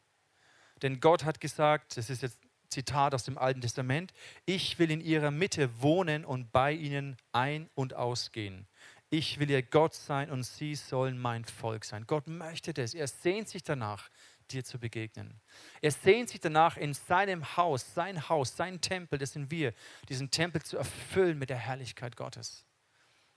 Denn 0.81 1.00
Gott 1.00 1.25
hat 1.25 1.39
gesagt, 1.39 1.98
das 1.98 2.09
ist 2.09 2.21
jetzt 2.21 2.39
Zitat 2.69 3.13
aus 3.13 3.24
dem 3.24 3.38
Alten 3.38 3.62
Testament, 3.62 4.13
ich 4.45 4.79
will 4.79 4.91
in 4.91 5.01
ihrer 5.01 5.31
Mitte 5.31 5.81
wohnen 5.81 6.24
und 6.24 6.51
bei 6.51 6.71
ihnen 6.71 7.17
ein- 7.31 7.69
und 7.75 7.95
ausgehen. 7.95 8.67
Ich 9.09 9.39
will 9.39 9.50
ihr 9.50 9.63
Gott 9.63 9.95
sein 9.95 10.29
und 10.29 10.43
sie 10.43 10.75
sollen 10.75 11.17
mein 11.17 11.43
Volk 11.43 11.83
sein. 11.83 12.05
Gott 12.05 12.27
möchte 12.27 12.74
das. 12.74 12.93
Er 12.93 13.07
sehnt 13.07 13.50
sich 13.50 13.63
danach, 13.63 14.09
dir 14.51 14.63
zu 14.63 14.79
begegnen. 14.79 15.41
Er 15.81 15.91
sehnt 15.91 16.29
sich 16.29 16.39
danach, 16.39 16.77
in 16.77 16.93
seinem 16.93 17.57
Haus, 17.57 17.93
sein 17.95 18.29
Haus, 18.29 18.55
sein 18.55 18.81
Tempel, 18.81 19.17
das 19.17 19.33
sind 19.33 19.50
wir, 19.50 19.74
diesen 20.09 20.29
Tempel 20.29 20.62
zu 20.62 20.77
erfüllen 20.77 21.39
mit 21.39 21.50
der 21.50 21.57
Herrlichkeit 21.57 22.15
Gottes. 22.15 22.65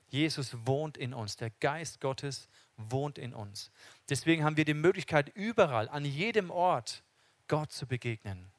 Jesus 0.08 0.54
wohnt 0.66 0.98
in 0.98 1.14
uns, 1.14 1.36
der 1.36 1.48
Geist 1.48 2.00
Gottes 2.00 2.48
wohnt 2.76 3.16
in 3.18 3.32
uns. 3.32 3.70
Deswegen 4.10 4.44
haben 4.44 4.58
wir 4.58 4.66
die 4.66 4.74
Möglichkeit, 4.74 5.30
überall, 5.34 5.88
an 5.88 6.04
jedem 6.04 6.50
Ort, 6.50 7.02
Gott 7.52 7.70
zu 7.70 7.86
begegnen. 7.86 8.50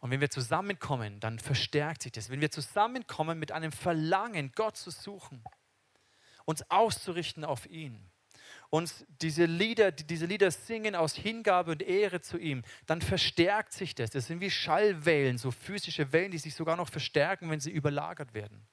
Und 0.00 0.10
wenn 0.10 0.20
wir 0.20 0.30
zusammenkommen, 0.30 1.20
dann 1.20 1.38
verstärkt 1.38 2.02
sich 2.02 2.10
das. 2.10 2.28
Wenn 2.28 2.40
wir 2.40 2.50
zusammenkommen 2.50 3.38
mit 3.38 3.52
einem 3.52 3.70
Verlangen, 3.70 4.50
Gott 4.56 4.76
zu 4.76 4.90
suchen, 4.90 5.44
uns 6.44 6.68
auszurichten 6.72 7.44
auf 7.44 7.66
ihn, 7.66 8.10
uns 8.68 9.06
diese 9.22 9.44
Lieder, 9.44 9.92
diese 9.92 10.26
Lieder 10.26 10.50
singen 10.50 10.96
aus 10.96 11.14
Hingabe 11.14 11.70
und 11.70 11.82
Ehre 11.82 12.20
zu 12.20 12.36
ihm, 12.36 12.64
dann 12.86 13.00
verstärkt 13.00 13.72
sich 13.72 13.94
das. 13.94 14.10
Das 14.10 14.26
sind 14.26 14.40
wie 14.40 14.50
Schallwellen, 14.50 15.38
so 15.38 15.52
physische 15.52 16.12
Wellen, 16.12 16.32
die 16.32 16.38
sich 16.38 16.56
sogar 16.56 16.74
noch 16.74 16.88
verstärken, 16.88 17.48
wenn 17.48 17.60
sie 17.60 17.70
überlagert 17.70 18.34
werden. 18.34 18.66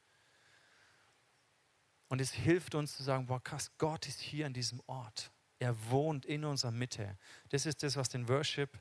Und 2.08 2.20
es 2.22 2.32
hilft 2.32 2.74
uns 2.74 2.98
zu 2.98 3.04
sagen, 3.04 3.28
boah 3.28 3.40
krass, 3.40 3.70
Gott 3.78 4.08
ist 4.08 4.20
hier 4.20 4.48
an 4.48 4.54
diesem 4.54 4.82
Ort. 4.88 5.32
Er 5.62 5.76
wohnt 5.92 6.26
in 6.26 6.44
unserer 6.44 6.72
Mitte. 6.72 7.16
Das 7.50 7.68
ist 7.68 7.84
das, 7.84 7.96
was 7.96 8.10
den 8.10 8.28
Worship 8.28 8.80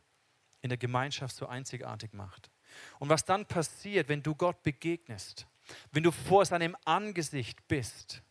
in 0.62 0.70
der 0.70 0.78
Gemeinschaft 0.78 1.36
so 1.36 1.46
einzigartig 1.46 2.14
macht. 2.14 2.50
Und 2.98 3.10
was 3.10 3.26
dann 3.26 3.44
passiert, 3.44 4.08
wenn 4.08 4.22
du 4.22 4.34
Gott 4.34 4.62
begegnest, 4.62 5.46
wenn 5.92 6.04
du 6.04 6.10
vor 6.10 6.46
seinem 6.46 6.74
Angesicht 6.86 7.68
bist, 7.68 8.22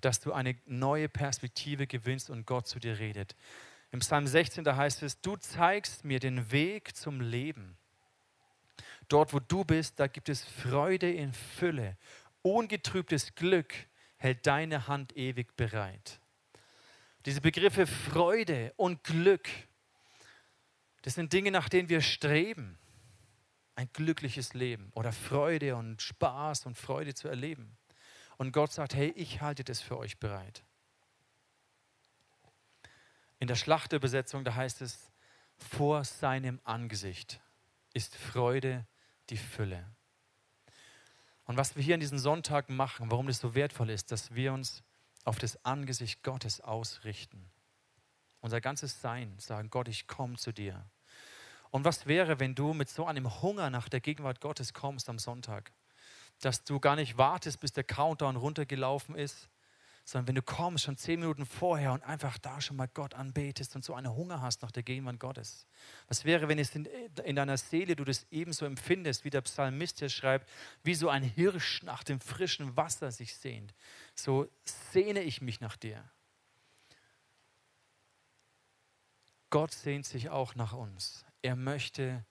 dass 0.00 0.20
du 0.20 0.32
eine 0.32 0.56
neue 0.66 1.08
Perspektive 1.08 1.88
gewinnst 1.88 2.30
und 2.30 2.46
Gott 2.46 2.68
zu 2.68 2.78
dir 2.78 3.00
redet. 3.00 3.34
Im 3.90 3.98
Psalm 3.98 4.28
16, 4.28 4.62
da 4.62 4.76
heißt 4.76 5.02
es, 5.02 5.20
du 5.20 5.34
zeigst 5.34 6.04
mir 6.04 6.20
den 6.20 6.52
Weg 6.52 6.94
zum 6.94 7.20
Leben. 7.20 7.76
Dort, 9.08 9.32
wo 9.32 9.40
du 9.40 9.64
bist, 9.64 9.98
da 9.98 10.06
gibt 10.06 10.28
es 10.28 10.44
Freude 10.44 11.10
in 11.10 11.32
Fülle. 11.32 11.96
Ungetrübtes 12.42 13.34
Glück 13.34 13.74
hält 14.16 14.46
deine 14.46 14.86
Hand 14.86 15.16
ewig 15.16 15.56
bereit. 15.56 16.21
Diese 17.24 17.40
Begriffe 17.40 17.86
Freude 17.86 18.72
und 18.76 19.04
Glück, 19.04 19.48
das 21.02 21.14
sind 21.14 21.32
Dinge, 21.32 21.50
nach 21.50 21.68
denen 21.68 21.88
wir 21.88 22.00
streben. 22.00 22.78
Ein 23.74 23.88
glückliches 23.92 24.54
Leben 24.54 24.90
oder 24.94 25.12
Freude 25.12 25.76
und 25.76 26.02
Spaß 26.02 26.66
und 26.66 26.76
Freude 26.76 27.14
zu 27.14 27.28
erleben. 27.28 27.76
Und 28.36 28.52
Gott 28.52 28.72
sagt, 28.72 28.94
hey, 28.94 29.10
ich 29.16 29.40
halte 29.40 29.64
das 29.64 29.80
für 29.80 29.96
euch 29.96 30.18
bereit. 30.18 30.64
In 33.38 33.48
der 33.48 33.56
Schlachterübersetzung, 33.56 34.44
da 34.44 34.54
heißt 34.54 34.82
es, 34.82 35.10
vor 35.56 36.04
seinem 36.04 36.60
Angesicht 36.64 37.40
ist 37.94 38.14
Freude 38.14 38.86
die 39.30 39.36
Fülle. 39.36 39.86
Und 41.44 41.56
was 41.56 41.76
wir 41.76 41.82
hier 41.82 41.94
an 41.94 42.00
diesen 42.00 42.18
Sonntagen 42.18 42.76
machen, 42.76 43.10
warum 43.10 43.26
das 43.26 43.38
so 43.38 43.54
wertvoll 43.54 43.90
ist, 43.90 44.12
dass 44.12 44.34
wir 44.34 44.52
uns 44.52 44.82
auf 45.24 45.38
das 45.38 45.64
Angesicht 45.64 46.22
Gottes 46.22 46.60
ausrichten. 46.60 47.50
Unser 48.40 48.60
ganzes 48.60 49.00
Sein 49.00 49.38
sagen, 49.38 49.70
Gott, 49.70 49.88
ich 49.88 50.06
komme 50.06 50.36
zu 50.36 50.52
dir. 50.52 50.84
Und 51.70 51.84
was 51.84 52.06
wäre, 52.06 52.40
wenn 52.40 52.54
du 52.54 52.74
mit 52.74 52.88
so 52.88 53.06
einem 53.06 53.40
Hunger 53.40 53.70
nach 53.70 53.88
der 53.88 54.00
Gegenwart 54.00 54.40
Gottes 54.40 54.74
kommst 54.74 55.08
am 55.08 55.18
Sonntag? 55.18 55.72
Dass 56.40 56.64
du 56.64 56.80
gar 56.80 56.96
nicht 56.96 57.16
wartest, 57.18 57.60
bis 57.60 57.72
der 57.72 57.84
Countdown 57.84 58.36
runtergelaufen 58.36 59.14
ist, 59.14 59.48
sondern 60.04 60.28
wenn 60.28 60.34
du 60.34 60.42
kommst, 60.42 60.84
schon 60.84 60.96
zehn 60.96 61.20
Minuten 61.20 61.46
vorher 61.46 61.92
und 61.92 62.02
einfach 62.02 62.36
da 62.38 62.60
schon 62.60 62.76
mal 62.76 62.88
Gott 62.88 63.14
anbetest 63.14 63.76
und 63.76 63.84
so 63.84 63.94
einen 63.94 64.14
Hunger 64.14 64.42
hast 64.42 64.62
nach 64.62 64.72
der 64.72 64.82
Gegenwart 64.82 65.20
Gottes. 65.20 65.66
Was 66.08 66.24
wäre, 66.24 66.48
wenn 66.48 66.58
es 66.58 66.74
in, 66.74 66.86
in 67.24 67.36
deiner 67.36 67.56
Seele 67.56 67.94
du 67.94 68.04
das 68.04 68.26
ebenso 68.30 68.64
empfindest, 68.64 69.24
wie 69.24 69.30
der 69.30 69.42
Psalmist 69.42 70.00
hier 70.00 70.08
schreibt, 70.08 70.48
wie 70.82 70.94
so 70.94 71.08
ein 71.08 71.22
Hirsch 71.22 71.82
nach 71.82 72.02
dem 72.02 72.20
frischen 72.20 72.76
Wasser 72.76 73.12
sich 73.12 73.36
sehnt. 73.36 73.74
So 74.14 74.48
sehne 74.64 75.22
ich 75.22 75.40
mich 75.40 75.60
nach 75.60 75.76
dir. 75.76 76.02
Gott 79.50 79.72
sehnt 79.72 80.06
sich 80.06 80.30
auch 80.30 80.54
nach 80.54 80.72
uns. 80.72 81.24
Er 81.42 81.56
möchte 81.56 82.24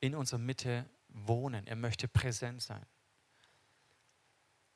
in 0.00 0.14
unserer 0.14 0.38
Mitte 0.38 0.88
wohnen. 1.08 1.66
Er 1.66 1.76
möchte 1.76 2.08
präsent 2.08 2.62
sein. 2.62 2.84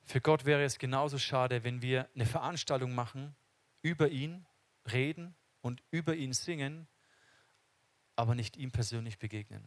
Für 0.07 0.21
Gott 0.21 0.45
wäre 0.45 0.63
es 0.63 0.79
genauso 0.79 1.19
schade, 1.19 1.65
wenn 1.65 1.83
wir 1.83 2.09
eine 2.15 2.27
Veranstaltung 2.27 2.95
machen, 2.95 3.35
über 3.83 4.09
ihn 4.09 4.47
reden 4.91 5.35
und 5.63 5.83
über 5.91 6.15
ihn 6.15 6.33
singen, 6.33 6.87
aber 8.15 8.37
nicht 8.37 8.57
ihm 8.57 8.71
persönlich 8.71 9.19
begegnen. 9.19 9.67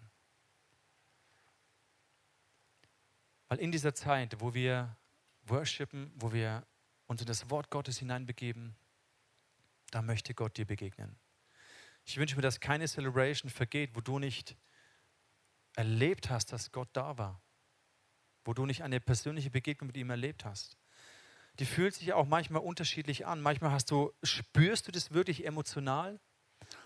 Weil 3.50 3.60
in 3.60 3.74
dieser 3.74 3.94
Zeit, 3.94 4.40
wo 4.40 4.54
wir 4.54 4.96
worshipen, 5.42 6.10
wo 6.16 6.32
wir 6.32 6.66
uns 7.08 7.20
in 7.20 7.28
das 7.28 7.50
Wort 7.50 7.70
Gottes 7.70 7.98
hineinbegeben, 7.98 8.78
da 9.92 10.02
möchte 10.02 10.34
Gott 10.34 10.56
dir 10.56 10.66
begegnen. 10.66 11.20
Ich 12.06 12.16
wünsche 12.16 12.38
mir, 12.38 12.44
dass 12.44 12.62
keine 12.62 12.88
Celebration 12.88 13.52
vergeht, 13.52 13.94
wo 13.94 14.00
du 14.00 14.20
nicht 14.20 14.56
erlebt 15.76 16.30
hast, 16.30 16.54
dass 16.54 16.72
Gott 16.72 16.90
da 16.94 17.18
war 17.18 17.42
wo 18.50 18.54
du 18.56 18.66
nicht 18.66 18.82
eine 18.82 19.00
persönliche 19.00 19.52
Begegnung 19.52 19.86
mit 19.86 19.98
ihm 19.98 20.10
erlebt 20.10 20.44
hast. 20.44 20.76
Die 21.60 21.66
fühlt 21.66 21.94
sich 21.94 22.14
auch 22.14 22.26
manchmal 22.26 22.64
unterschiedlich 22.64 23.28
an. 23.28 23.42
Manchmal 23.42 23.70
hast 23.70 23.92
du, 23.92 24.12
spürst 24.24 24.88
du 24.88 24.92
das 24.92 25.14
wirklich 25.14 25.46
emotional. 25.46 26.20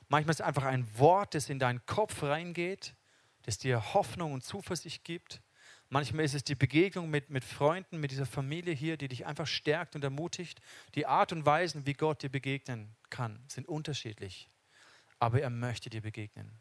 Manchmal 0.09 0.31
ist 0.31 0.41
es 0.41 0.45
einfach 0.45 0.65
ein 0.65 0.85
Wort, 0.99 1.35
das 1.35 1.49
in 1.49 1.59
deinen 1.59 1.85
Kopf 1.85 2.21
reingeht, 2.21 2.97
das 3.43 3.59
dir 3.59 3.93
Hoffnung 3.93 4.33
und 4.33 4.43
Zuversicht 4.43 5.05
gibt. 5.05 5.41
Manchmal 5.87 6.25
ist 6.25 6.33
es 6.33 6.43
die 6.43 6.55
Begegnung 6.55 7.09
mit, 7.09 7.29
mit 7.29 7.45
Freunden, 7.45 8.01
mit 8.01 8.11
dieser 8.11 8.25
Familie 8.25 8.73
hier, 8.73 8.97
die 8.97 9.07
dich 9.07 9.25
einfach 9.25 9.47
stärkt 9.47 9.95
und 9.95 10.03
ermutigt. 10.03 10.59
Die 10.95 11.05
Art 11.05 11.31
und 11.31 11.45
Weisen, 11.45 11.85
wie 11.85 11.93
Gott 11.93 12.23
dir 12.23 12.29
begegnen 12.29 12.93
kann, 13.09 13.41
sind 13.47 13.69
unterschiedlich. 13.69 14.49
Aber 15.17 15.39
er 15.39 15.49
möchte 15.49 15.89
dir 15.89 16.01
begegnen. 16.01 16.59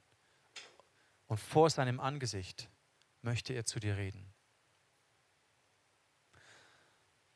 Und 1.27 1.41
vor 1.41 1.71
seinem 1.71 1.99
Angesicht 1.99 2.69
möchte 3.21 3.53
er 3.53 3.65
zu 3.65 3.81
dir 3.81 3.97
reden. 3.97 4.32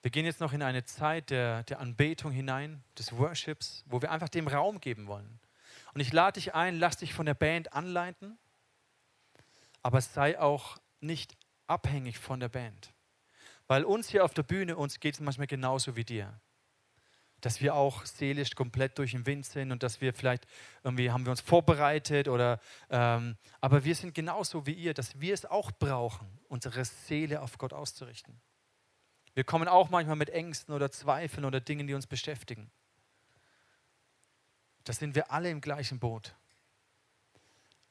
Wir 0.03 0.11
gehen 0.11 0.25
jetzt 0.25 0.41
noch 0.41 0.53
in 0.53 0.63
eine 0.63 0.85
Zeit 0.85 1.31
der, 1.31 1.65
der 1.65 1.81
Anbetung 1.81 2.31
hinein, 2.31 2.85
des 2.99 3.17
Worships, 3.17 3.85
wo 3.87 4.01
wir 4.03 4.11
einfach 4.11 4.29
dem 4.29 4.47
Raum 4.47 4.81
geben 4.81 5.07
wollen. 5.07 5.41
Und 5.95 6.01
ich 6.01 6.13
lade 6.13 6.35
dich 6.35 6.55
ein, 6.55 6.79
lass 6.79 6.99
dich 6.99 7.15
von 7.15 7.27
der 7.27 7.35
Band 7.35 7.73
anleiten, 7.73 8.39
aber 9.83 10.01
sei 10.01 10.39
auch 10.39 10.77
nicht 11.01 11.37
abhängig 11.67 12.19
von 12.19 12.41
der 12.41 12.49
Band. 12.49 12.93
Weil 13.67 13.85
uns 13.85 14.09
hier 14.09 14.25
auf 14.25 14.35
der 14.35 14.43
Bühne, 14.43 14.77
uns 14.77 15.01
geht 15.01 15.15
es 15.15 15.21
manchmal 15.21 15.47
genauso 15.47 15.97
wie 15.97 16.05
dir. 16.05 16.41
Dass 17.41 17.61
wir 17.61 17.75
auch 17.75 18.05
seelisch 18.05 18.55
komplett 18.55 18.99
durch 18.99 19.13
den 19.13 19.27
Wind 19.27 19.45
sind 19.45 19.73
und 19.73 19.83
dass 19.83 20.01
wir 20.01 20.15
vielleicht 20.15 20.47
irgendwie 20.85 21.11
haben 21.11 21.27
wir 21.27 21.31
uns 21.31 21.41
vorbereitet 21.41 22.29
oder 22.29 22.61
ähm, 22.91 23.37
aber 23.61 23.85
wir 23.85 23.95
sind 23.95 24.15
genauso 24.15 24.67
wie 24.67 24.73
ihr, 24.73 24.95
dass 24.95 25.21
wir 25.21 25.35
es 25.35 25.45
auch 25.45 25.71
brauchen, 25.73 26.27
unsere 26.49 26.85
Seele 26.85 27.43
auf 27.43 27.59
Gott 27.59 27.73
auszurichten. 27.73 28.41
Wir 29.37 29.45
kommen 29.45 29.69
auch 29.69 29.91
manchmal 29.91 30.17
mit 30.17 30.31
Ängsten 30.31 30.75
oder 30.75 30.91
Zweifeln 30.91 31.45
oder 31.45 31.61
Dingen, 31.61 31.87
die 31.87 31.93
uns 31.93 32.07
beschäftigen. 32.07 32.71
Da 34.85 34.95
sind 34.95 35.15
wir 35.15 35.31
alle 35.31 35.51
im 35.51 35.61
gleichen 35.61 35.99
Boot. 35.99 36.35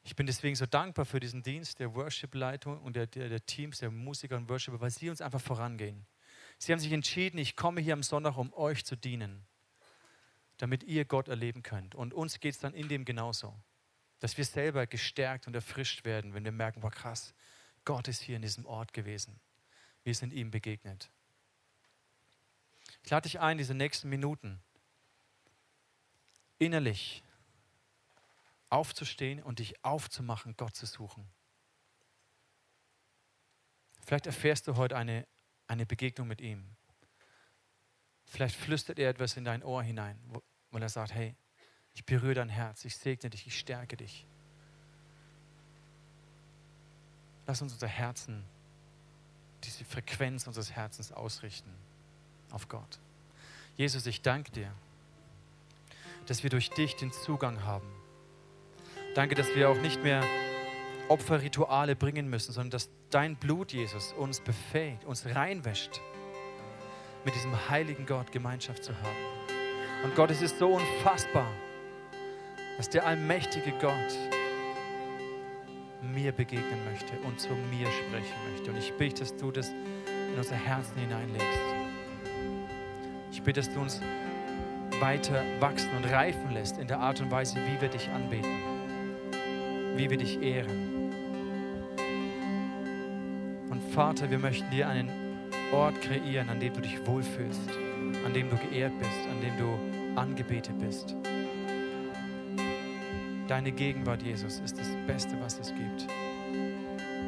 Ich 0.02 0.16
bin 0.16 0.26
deswegen 0.26 0.56
so 0.56 0.66
dankbar 0.66 1.04
für 1.04 1.20
diesen 1.20 1.44
Dienst 1.44 1.78
der 1.78 1.94
Worship-Leitung 1.94 2.82
und 2.82 2.96
der, 2.96 3.06
der, 3.06 3.28
der, 3.28 3.46
Teams, 3.46 3.78
der 3.78 3.92
Musiker 3.92 4.36
und 4.36 4.48
Worshipper, 4.48 4.80
weil 4.80 4.90
sie 4.90 5.08
uns 5.08 5.20
einfach 5.20 5.40
vorangehen. 5.40 6.04
Sie 6.58 6.72
haben 6.72 6.80
sich 6.80 6.90
entschieden, 6.90 7.38
ich 7.38 7.54
komme 7.54 7.80
hier 7.80 7.92
am 7.92 8.02
Sonntag, 8.02 8.36
um 8.38 8.52
euch 8.52 8.84
zu 8.84 8.96
dienen, 8.96 9.46
damit 10.56 10.82
ihr 10.82 11.04
Gott 11.04 11.28
erleben 11.28 11.62
könnt. 11.62 11.94
Und 11.94 12.12
uns 12.12 12.40
geht 12.40 12.54
es 12.54 12.60
dann 12.60 12.74
in 12.74 12.88
dem 12.88 13.04
genauso, 13.04 13.54
dass 14.18 14.36
wir 14.36 14.44
selber 14.44 14.88
gestärkt 14.88 15.46
und 15.46 15.54
erfrischt 15.54 16.04
werden, 16.04 16.34
wenn 16.34 16.44
wir 16.44 16.50
merken, 16.50 16.82
war 16.82 16.90
krass, 16.90 17.34
Gott 17.84 18.08
ist 18.08 18.22
hier 18.22 18.34
in 18.34 18.42
diesem 18.42 18.66
Ort 18.66 18.92
gewesen. 18.92 19.38
Wir 20.02 20.16
sind 20.16 20.32
ihm 20.32 20.50
begegnet. 20.50 21.08
Ich 23.06 23.10
lade 23.10 23.22
dich 23.22 23.38
ein, 23.38 23.56
diese 23.56 23.72
nächsten 23.72 24.08
Minuten 24.08 24.60
innerlich 26.58 27.22
aufzustehen 28.68 29.40
und 29.40 29.60
dich 29.60 29.84
aufzumachen, 29.84 30.56
Gott 30.56 30.74
zu 30.74 30.86
suchen. 30.86 31.24
Vielleicht 34.04 34.26
erfährst 34.26 34.66
du 34.66 34.74
heute 34.74 34.96
eine, 34.96 35.24
eine 35.68 35.86
Begegnung 35.86 36.26
mit 36.26 36.40
ihm. 36.40 36.68
Vielleicht 38.24 38.56
flüstert 38.56 38.98
er 38.98 39.08
etwas 39.08 39.36
in 39.36 39.44
dein 39.44 39.62
Ohr 39.62 39.84
hinein, 39.84 40.18
weil 40.72 40.82
er 40.82 40.88
sagt, 40.88 41.14
hey, 41.14 41.36
ich 41.92 42.04
berühre 42.04 42.34
dein 42.34 42.48
Herz, 42.48 42.84
ich 42.84 42.96
segne 42.96 43.30
dich, 43.30 43.46
ich 43.46 43.56
stärke 43.56 43.96
dich. 43.96 44.26
Lass 47.46 47.62
uns 47.62 47.72
unser 47.72 47.86
Herzen, 47.86 48.42
diese 49.62 49.84
Frequenz 49.84 50.48
unseres 50.48 50.72
Herzens 50.72 51.12
ausrichten 51.12 51.72
auf 52.50 52.68
Gott. 52.68 52.98
Jesus, 53.76 54.06
ich 54.06 54.22
danke 54.22 54.50
dir, 54.52 54.72
dass 56.26 56.42
wir 56.42 56.50
durch 56.50 56.70
dich 56.70 56.96
den 56.96 57.12
Zugang 57.12 57.64
haben 57.64 57.86
Danke, 59.16 59.34
dass 59.34 59.54
wir 59.54 59.70
auch 59.70 59.78
nicht 59.78 60.02
mehr 60.02 60.22
Opferrituale 61.08 61.96
bringen 61.96 62.28
müssen, 62.28 62.52
sondern 62.52 62.72
dass 62.72 62.90
dein 63.08 63.34
Blut, 63.34 63.72
Jesus, 63.72 64.12
uns 64.12 64.40
befähigt, 64.40 65.06
uns 65.06 65.24
reinwäscht, 65.24 66.02
mit 67.24 67.34
diesem 67.34 67.70
heiligen 67.70 68.04
Gott 68.04 68.30
Gemeinschaft 68.30 68.84
zu 68.84 68.92
haben. 68.92 69.16
Und 70.04 70.14
Gott, 70.16 70.30
es 70.30 70.42
ist 70.42 70.58
so 70.58 70.74
unfassbar, 70.74 71.50
dass 72.76 72.90
der 72.90 73.06
allmächtige 73.06 73.72
Gott 73.80 74.18
mir 76.02 76.32
begegnen 76.32 76.84
möchte 76.84 77.18
und 77.20 77.40
zu 77.40 77.54
mir 77.54 77.86
sprechen 77.86 78.52
möchte. 78.52 78.70
Und 78.70 78.76
ich 78.76 78.92
bitte, 78.98 79.20
dass 79.20 79.34
du 79.34 79.50
das 79.50 79.70
in 79.70 80.36
unser 80.36 80.56
Herzen 80.56 80.94
hineinlegst. 80.98 81.85
Ich 83.36 83.42
bitte, 83.42 83.60
dass 83.60 83.72
du 83.72 83.80
uns 83.80 84.00
weiter 84.98 85.44
wachsen 85.60 85.90
und 85.96 86.04
reifen 86.10 86.52
lässt 86.52 86.78
in 86.78 86.88
der 86.88 87.00
Art 87.00 87.20
und 87.20 87.30
Weise, 87.30 87.56
wie 87.56 87.80
wir 87.80 87.88
dich 87.88 88.08
anbeten 88.08 88.76
wie 89.96 90.10
wir 90.10 90.18
dich 90.18 90.40
ehren. 90.42 91.12
Und 93.70 93.82
Vater, 93.92 94.30
wir 94.30 94.38
möchten 94.38 94.70
dir 94.70 94.88
einen 94.88 95.10
Ort 95.72 96.00
kreieren, 96.02 96.48
an 96.50 96.60
dem 96.60 96.74
du 96.74 96.80
dich 96.80 97.04
wohlfühlst, 97.06 97.68
an 98.24 98.32
dem 98.32 98.50
du 98.50 98.56
geehrt 98.56 98.92
bist, 98.98 99.26
an 99.30 99.40
dem 99.40 99.56
du 99.56 100.20
angebetet 100.20 100.78
bist. 100.78 101.14
Deine 103.48 103.72
Gegenwart, 103.72 104.22
Jesus, 104.22 104.60
ist 104.60 104.78
das 104.78 104.88
Beste, 105.06 105.36
was 105.40 105.58
es 105.58 105.68
gibt. 105.68 106.06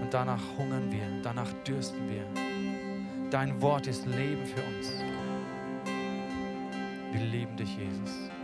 Und 0.00 0.12
danach 0.12 0.42
hungern 0.56 0.90
wir, 0.90 1.06
danach 1.22 1.52
dürsten 1.66 2.08
wir. 2.10 2.24
Dein 3.30 3.60
Wort 3.62 3.86
ist 3.86 4.06
Leben 4.06 4.44
für 4.46 4.62
uns. 4.62 5.02
Lieben 7.30 7.56
dich, 7.56 7.76
Jesus. 7.76 8.37